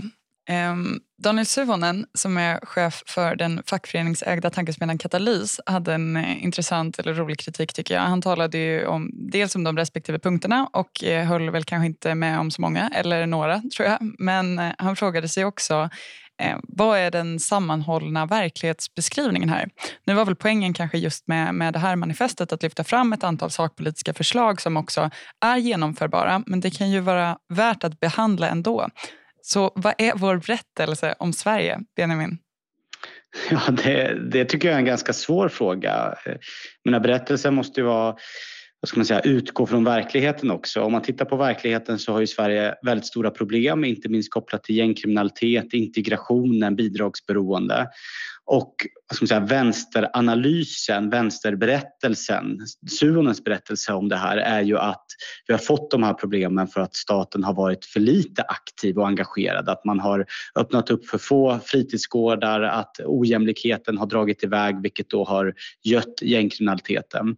Ehm, 0.49 1.01
Daniel 1.23 1.47
Suhonen, 1.47 2.07
som 2.15 2.37
är 2.37 2.61
chef 2.63 3.03
för 3.07 3.37
den 3.37 3.63
fackföreningsägda 3.67 4.51
tankesmedjan 4.51 4.99
Katalys 4.99 5.61
hade 5.67 5.95
en 5.95 6.17
eh, 6.17 6.45
intressant 6.45 6.99
eller 6.99 7.15
rolig 7.15 7.39
kritik. 7.39 7.73
tycker 7.73 7.95
jag. 7.95 8.03
Han 8.03 8.23
talade 8.23 8.87
om, 8.87 9.11
dels 9.33 9.55
om 9.55 9.65
de 9.65 9.77
respektive 9.77 10.19
punkterna 10.19 10.69
och 10.73 11.05
eh, 11.05 11.27
höll 11.27 11.51
väl 11.51 11.65
kanske 11.65 11.87
inte 11.87 12.15
med 12.15 12.41
om 12.41 12.51
så 12.51 12.61
många, 12.63 12.91
eller 12.95 13.27
några 13.27 13.63
tror 13.77 13.89
jag. 13.89 13.99
Men 14.19 14.73
han 14.79 14.97
frågade 14.97 15.29
sig 15.29 15.45
också 15.45 15.91
Eh, 16.41 16.57
vad 16.63 16.99
är 16.99 17.11
den 17.11 17.41
sammanhållna 17.41 18.27
verklighetsbeskrivningen 18.27 19.49
här? 19.49 19.69
Nu 20.05 20.15
var 20.15 20.25
väl 20.25 20.37
poängen 20.37 20.75
kanske 20.75 20.99
just 20.99 21.29
med, 21.29 21.55
med 21.55 21.73
det 21.73 21.79
här 21.79 21.97
manifestet 21.97 22.53
att 22.53 22.63
lyfta 22.63 22.85
fram 22.85 23.13
ett 23.13 23.25
antal 23.25 23.51
sakpolitiska 23.51 24.15
förslag 24.15 24.61
som 24.61 24.77
också 24.77 25.11
är 25.41 25.57
genomförbara, 25.57 26.43
men 26.47 26.61
det 26.61 26.71
kan 26.71 26.91
ju 26.91 27.01
vara 27.01 27.39
värt 27.49 27.85
att 27.85 28.01
behandla 28.01 28.49
ändå. 28.49 28.89
Så 29.43 29.73
vad 29.75 29.95
är 29.99 30.13
vår 30.15 30.37
berättelse 30.37 31.15
om 31.19 31.33
Sverige, 31.33 31.81
Benjamin? 31.97 32.39
Ja, 33.51 33.61
det, 33.71 34.31
det 34.31 34.45
tycker 34.45 34.69
jag 34.69 34.75
är 34.75 34.79
en 34.79 34.85
ganska 34.85 35.13
svår 35.13 35.49
fråga. 35.49 36.15
Eh, 36.27 36.35
mina 36.85 37.01
berättelser 37.01 37.51
måste 37.51 37.81
ju 37.81 37.87
vara 37.87 38.17
vad 38.81 38.89
ska 38.89 38.99
man 38.99 39.07
säga, 39.07 39.21
utgå 39.21 39.67
från 39.67 39.85
verkligheten 39.85 40.51
också. 40.51 40.83
Om 40.83 40.93
man 40.93 41.03
tittar 41.03 41.25
på 41.25 41.37
verkligheten 41.37 41.99
så 41.99 42.13
har 42.13 42.21
ju 42.21 42.27
Sverige 42.27 42.75
väldigt 42.83 43.07
stora 43.07 43.31
problem, 43.31 43.85
inte 43.85 44.09
minst 44.09 44.33
kopplat 44.33 44.65
till 44.65 44.77
gängkriminalitet, 44.77 45.73
integrationen, 45.73 46.77
bidragsberoende. 46.77 47.89
Och 48.45 48.75
vad 49.09 49.17
ska 49.17 49.23
man 49.23 49.29
säga, 49.29 49.41
vänsteranalysen, 49.41 51.11
vänsterberättelsen, 51.11 52.59
Suhonens 52.91 53.45
berättelse 53.45 53.93
om 53.93 54.09
det 54.09 54.17
här 54.17 54.37
är 54.37 54.63
ju 54.63 54.79
att 54.79 55.07
vi 55.47 55.55
har 55.55 55.59
fått 55.59 55.91
de 55.91 56.03
här 56.03 56.15
problemen 56.15 56.69
för 56.69 56.81
att 56.81 56.97
staten 56.97 57.45
har 57.45 57.55
varit 57.55 57.85
för 57.85 58.01
lite 58.01 58.43
aktiv 58.43 58.99
och 58.99 59.07
engagerad. 59.07 59.69
Att 59.69 59.85
man 59.85 60.01
har 60.01 60.27
öppnat 60.55 60.91
upp 60.91 61.07
för 61.07 61.19
få 61.19 61.59
fritidsgårdar, 61.65 62.61
att 62.61 63.01
ojämlikheten 63.05 63.99
har 63.99 64.07
dragit 64.07 64.45
iväg 64.45 64.83
vilket 64.83 65.11
då 65.11 65.25
har 65.25 65.55
gött 65.85 66.23
gängkriminaliteten. 66.23 67.37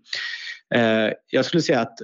Eh, 0.74 1.12
jag 1.30 1.44
skulle 1.44 1.62
säga 1.62 1.80
att 1.80 1.98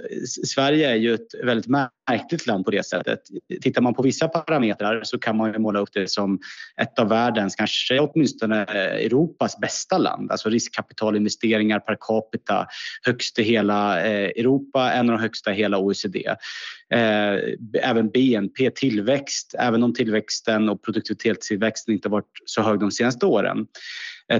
Sverige 0.46 0.90
är 0.90 0.94
ju 0.94 1.14
ett 1.14 1.34
väldigt 1.44 1.66
märkligt 2.08 2.46
land 2.46 2.64
på 2.64 2.70
det 2.70 2.86
sättet. 2.86 3.20
Tittar 3.62 3.82
man 3.82 3.94
på 3.94 4.02
vissa 4.02 4.28
parametrar 4.28 5.00
så 5.04 5.18
kan 5.18 5.36
man 5.36 5.62
måla 5.62 5.80
upp 5.80 5.92
det 5.92 6.10
som 6.10 6.38
ett 6.80 6.98
av 6.98 7.08
världens, 7.08 7.56
kanske 7.56 8.00
åtminstone 8.00 8.62
eh, 8.62 9.06
Europas 9.06 9.58
bästa 9.60 9.98
land. 9.98 10.30
Alltså 10.30 10.48
riskkapitalinvesteringar 10.48 11.80
per 11.80 11.96
capita 12.00 12.66
högst 13.02 13.38
i 13.38 13.42
hela 13.42 14.00
eh, 14.00 14.28
Europa, 14.40 14.92
en 14.92 15.10
av 15.10 15.16
de 15.16 15.22
högsta 15.22 15.52
i 15.52 15.54
hela 15.54 15.78
OECD. 15.78 16.26
Eh, 16.90 17.36
även 17.82 18.10
BNP, 18.10 18.70
tillväxt, 18.70 19.54
även 19.58 19.82
om 19.82 19.94
tillväxten 19.94 20.68
och 20.68 20.82
produktivitetstillväxten 20.82 21.94
inte 21.94 22.08
varit 22.08 22.32
så 22.44 22.62
hög 22.62 22.80
de 22.80 22.90
senaste 22.90 23.26
åren. 23.26 23.66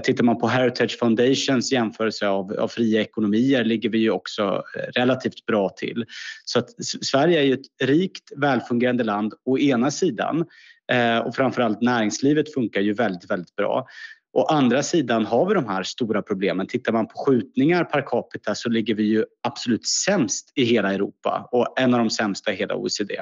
Tittar 0.03 0.23
man 0.23 0.39
på 0.39 0.47
Heritage 0.47 0.99
Foundations 0.99 1.71
jämförelse 1.71 2.27
av, 2.27 2.53
av 2.59 2.67
fria 2.67 3.01
ekonomier 3.01 3.63
ligger 3.63 3.89
vi 3.89 3.97
ju 3.97 4.11
också 4.11 4.63
relativt 4.95 5.45
bra 5.45 5.69
till. 5.69 6.05
Så 6.45 6.59
att 6.59 6.85
Sverige 6.85 7.39
är 7.39 7.43
ju 7.43 7.57
ett 7.59 7.87
rikt, 7.87 8.31
välfungerande 8.35 9.03
land 9.03 9.33
å 9.45 9.59
ena 9.59 9.91
sidan 9.91 10.45
eh, 10.91 11.17
och 11.17 11.35
framförallt 11.35 11.81
näringslivet 11.81 12.53
funkar 12.53 12.81
ju 12.81 12.93
väldigt, 12.93 13.31
väldigt 13.31 13.55
bra. 13.55 13.87
Å 14.33 14.45
andra 14.45 14.83
sidan 14.83 15.25
har 15.25 15.45
vi 15.45 15.53
de 15.53 15.67
här 15.67 15.83
stora 15.83 16.21
problemen. 16.21 16.67
Tittar 16.67 16.91
man 16.91 17.07
på 17.07 17.13
skjutningar 17.17 17.83
per 17.83 18.01
capita 18.01 18.55
så 18.55 18.69
ligger 18.69 18.95
vi 18.95 19.03
ju 19.03 19.25
absolut 19.43 19.87
sämst 19.87 20.51
i 20.55 20.63
hela 20.63 20.93
Europa 20.93 21.49
och 21.51 21.79
en 21.79 21.93
av 21.93 21.99
de 21.99 22.09
sämsta 22.09 22.53
i 22.53 22.55
hela 22.55 22.75
OECD. 22.75 23.17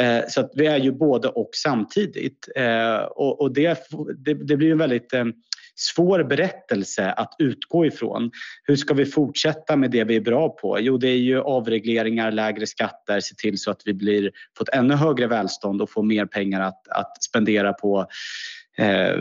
Eh, 0.00 0.20
så 0.28 0.40
att 0.40 0.50
vi 0.54 0.66
är 0.66 0.78
ju 0.78 0.92
både 0.92 1.28
och 1.28 1.50
samtidigt. 1.52 2.48
Eh, 2.56 2.96
och 3.16 3.54
det, 3.54 3.86
det 4.24 4.56
blir 4.56 4.72
en 4.72 4.78
väldigt 4.78 5.12
svår 5.76 6.22
berättelse 6.22 7.12
att 7.12 7.34
utgå 7.38 7.86
ifrån. 7.86 8.30
Hur 8.62 8.76
ska 8.76 8.94
vi 8.94 9.06
fortsätta 9.06 9.76
med 9.76 9.90
det 9.90 10.04
vi 10.04 10.16
är 10.16 10.20
bra 10.20 10.48
på? 10.48 10.80
Jo, 10.80 10.98
det 10.98 11.08
är 11.08 11.16
ju 11.16 11.40
avregleringar, 11.40 12.30
lägre 12.30 12.66
skatter, 12.66 13.20
se 13.20 13.34
till 13.34 13.58
så 13.58 13.70
att 13.70 13.82
vi 13.84 13.94
blir, 13.94 14.30
får 14.58 14.64
ett 14.64 14.74
ännu 14.74 14.94
högre 14.94 15.26
välstånd 15.26 15.82
och 15.82 15.90
får 15.90 16.02
mer 16.02 16.26
pengar 16.26 16.60
att, 16.60 16.88
att 16.88 17.22
spendera 17.22 17.72
på 17.72 18.06
eh, 18.78 19.12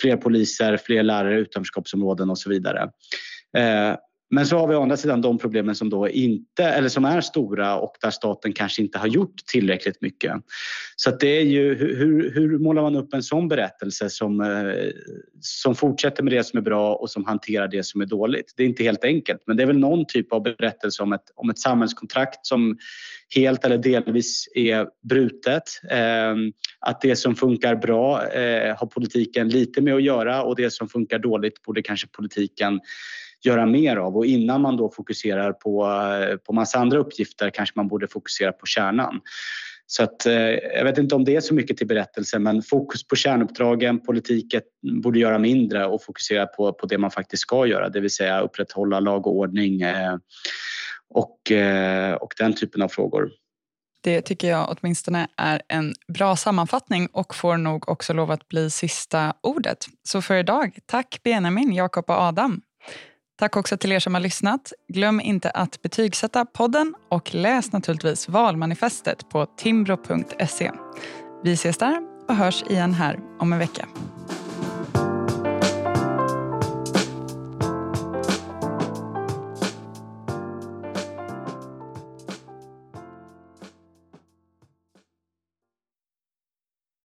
fler 0.00 0.16
poliser, 0.16 0.76
fler 0.76 1.02
lärare 1.02 1.34
i 1.34 1.40
utanförskapsområden 1.40 2.30
och 2.30 2.38
så 2.38 2.50
vidare. 2.50 2.90
Eh, 3.56 3.96
men 4.34 4.46
så 4.46 4.58
har 4.58 4.68
vi 4.68 4.74
å 4.74 4.82
andra 4.82 4.96
sidan 4.96 5.20
de 5.20 5.38
problemen 5.38 5.74
som, 5.74 5.90
då 5.90 6.08
inte, 6.08 6.64
eller 6.64 6.88
som 6.88 7.04
är 7.04 7.20
stora 7.20 7.78
och 7.78 7.96
där 8.00 8.10
staten 8.10 8.52
kanske 8.52 8.82
inte 8.82 8.98
har 8.98 9.06
gjort 9.06 9.46
tillräckligt 9.52 10.00
mycket. 10.00 10.32
Så 10.96 11.10
det 11.10 11.38
är 11.38 11.44
ju, 11.44 11.74
hur, 11.74 12.30
hur 12.34 12.58
målar 12.58 12.82
man 12.82 12.96
upp 12.96 13.14
en 13.14 13.22
sån 13.22 13.48
berättelse 13.48 14.10
som, 14.10 14.40
eh, 14.40 14.90
som 15.40 15.74
fortsätter 15.74 16.22
med 16.22 16.32
det 16.32 16.44
som 16.44 16.58
är 16.58 16.62
bra 16.62 16.94
och 16.94 17.10
som 17.10 17.24
hanterar 17.24 17.68
det 17.68 17.86
som 17.86 18.00
är 18.00 18.06
dåligt? 18.06 18.54
Det 18.56 18.62
är 18.62 18.66
inte 18.66 18.82
helt 18.82 19.04
enkelt, 19.04 19.42
men 19.46 19.56
det 19.56 19.62
är 19.62 19.66
väl 19.66 19.78
någon 19.78 20.06
typ 20.06 20.32
av 20.32 20.42
berättelse 20.42 21.02
om 21.02 21.12
ett, 21.12 21.24
om 21.34 21.50
ett 21.50 21.58
samhällskontrakt 21.58 22.46
som 22.46 22.78
helt 23.34 23.64
eller 23.64 23.78
delvis 23.78 24.48
är 24.54 24.86
brutet. 25.08 25.62
Eh, 25.90 26.34
att 26.80 27.00
det 27.00 27.16
som 27.16 27.34
funkar 27.34 27.76
bra 27.76 28.26
eh, 28.26 28.76
har 28.76 28.86
politiken 28.86 29.48
lite 29.48 29.80
med 29.80 29.94
att 29.94 30.02
göra 30.02 30.42
och 30.42 30.56
det 30.56 30.70
som 30.70 30.88
funkar 30.88 31.18
dåligt 31.18 31.62
borde 31.62 31.82
kanske 31.82 32.06
politiken 32.06 32.80
göra 33.44 33.66
mer 33.66 33.96
av. 33.96 34.16
Och 34.16 34.26
innan 34.26 34.60
man 34.60 34.76
då 34.76 34.90
fokuserar 34.90 35.52
på, 35.52 35.86
eh, 35.86 36.36
på 36.36 36.52
massa 36.52 36.78
andra 36.78 36.98
uppgifter 36.98 37.50
kanske 37.50 37.72
man 37.76 37.88
borde 37.88 38.08
fokusera 38.08 38.52
på 38.52 38.66
kärnan. 38.66 39.20
Så 39.86 40.02
att, 40.02 40.26
eh, 40.26 40.34
jag 40.76 40.84
vet 40.84 40.98
inte 40.98 41.14
om 41.14 41.24
det 41.24 41.36
är 41.36 41.40
så 41.40 41.54
mycket 41.54 41.76
till 41.76 41.86
berättelse 41.86 42.38
men 42.38 42.62
fokus 42.62 43.06
på 43.06 43.16
kärnuppdragen, 43.16 44.00
politiken 44.00 44.60
borde 45.02 45.18
göra 45.18 45.38
mindre 45.38 45.86
och 45.86 46.04
fokusera 46.04 46.46
på, 46.46 46.72
på 46.72 46.86
det 46.86 46.98
man 46.98 47.10
faktiskt 47.10 47.42
ska 47.42 47.66
göra, 47.66 47.88
det 47.88 48.00
vill 48.00 48.10
säga 48.10 48.40
upprätthålla 48.40 49.00
lag 49.00 49.26
och 49.26 49.36
ordning 49.36 49.82
eh, 49.82 50.16
och, 51.08 51.52
eh, 51.52 52.14
och 52.14 52.34
den 52.38 52.54
typen 52.54 52.82
av 52.82 52.88
frågor. 52.88 53.30
Det 54.02 54.20
tycker 54.20 54.48
jag 54.48 54.76
åtminstone 54.76 55.28
är 55.36 55.62
en 55.68 55.94
bra 56.08 56.36
sammanfattning 56.36 57.08
och 57.12 57.34
får 57.34 57.56
nog 57.56 57.88
också 57.88 58.12
lov 58.12 58.30
att 58.30 58.48
bli 58.48 58.70
sista 58.70 59.34
ordet. 59.40 59.86
Så 60.02 60.22
för 60.22 60.34
idag, 60.34 60.78
tack 60.86 61.20
Benjamin, 61.24 61.72
Jakob 61.72 62.04
och 62.10 62.16
Adam. 62.16 62.62
Tack 63.42 63.56
också 63.56 63.76
till 63.76 63.92
er 63.92 63.98
som 63.98 64.14
har 64.14 64.20
lyssnat. 64.20 64.72
Glöm 64.88 65.20
inte 65.20 65.50
att 65.50 65.82
betygsätta 65.82 66.44
podden 66.44 66.94
och 67.10 67.34
läs 67.34 67.72
naturligtvis 67.72 68.28
valmanifestet 68.28 69.28
på 69.30 69.46
timbro.se. 69.46 70.70
Vi 71.44 71.52
ses 71.52 71.78
där 71.78 72.02
och 72.28 72.36
hörs 72.36 72.62
igen 72.62 72.94
här 72.94 73.18
om 73.38 73.52
en 73.52 73.58
vecka. 73.58 73.88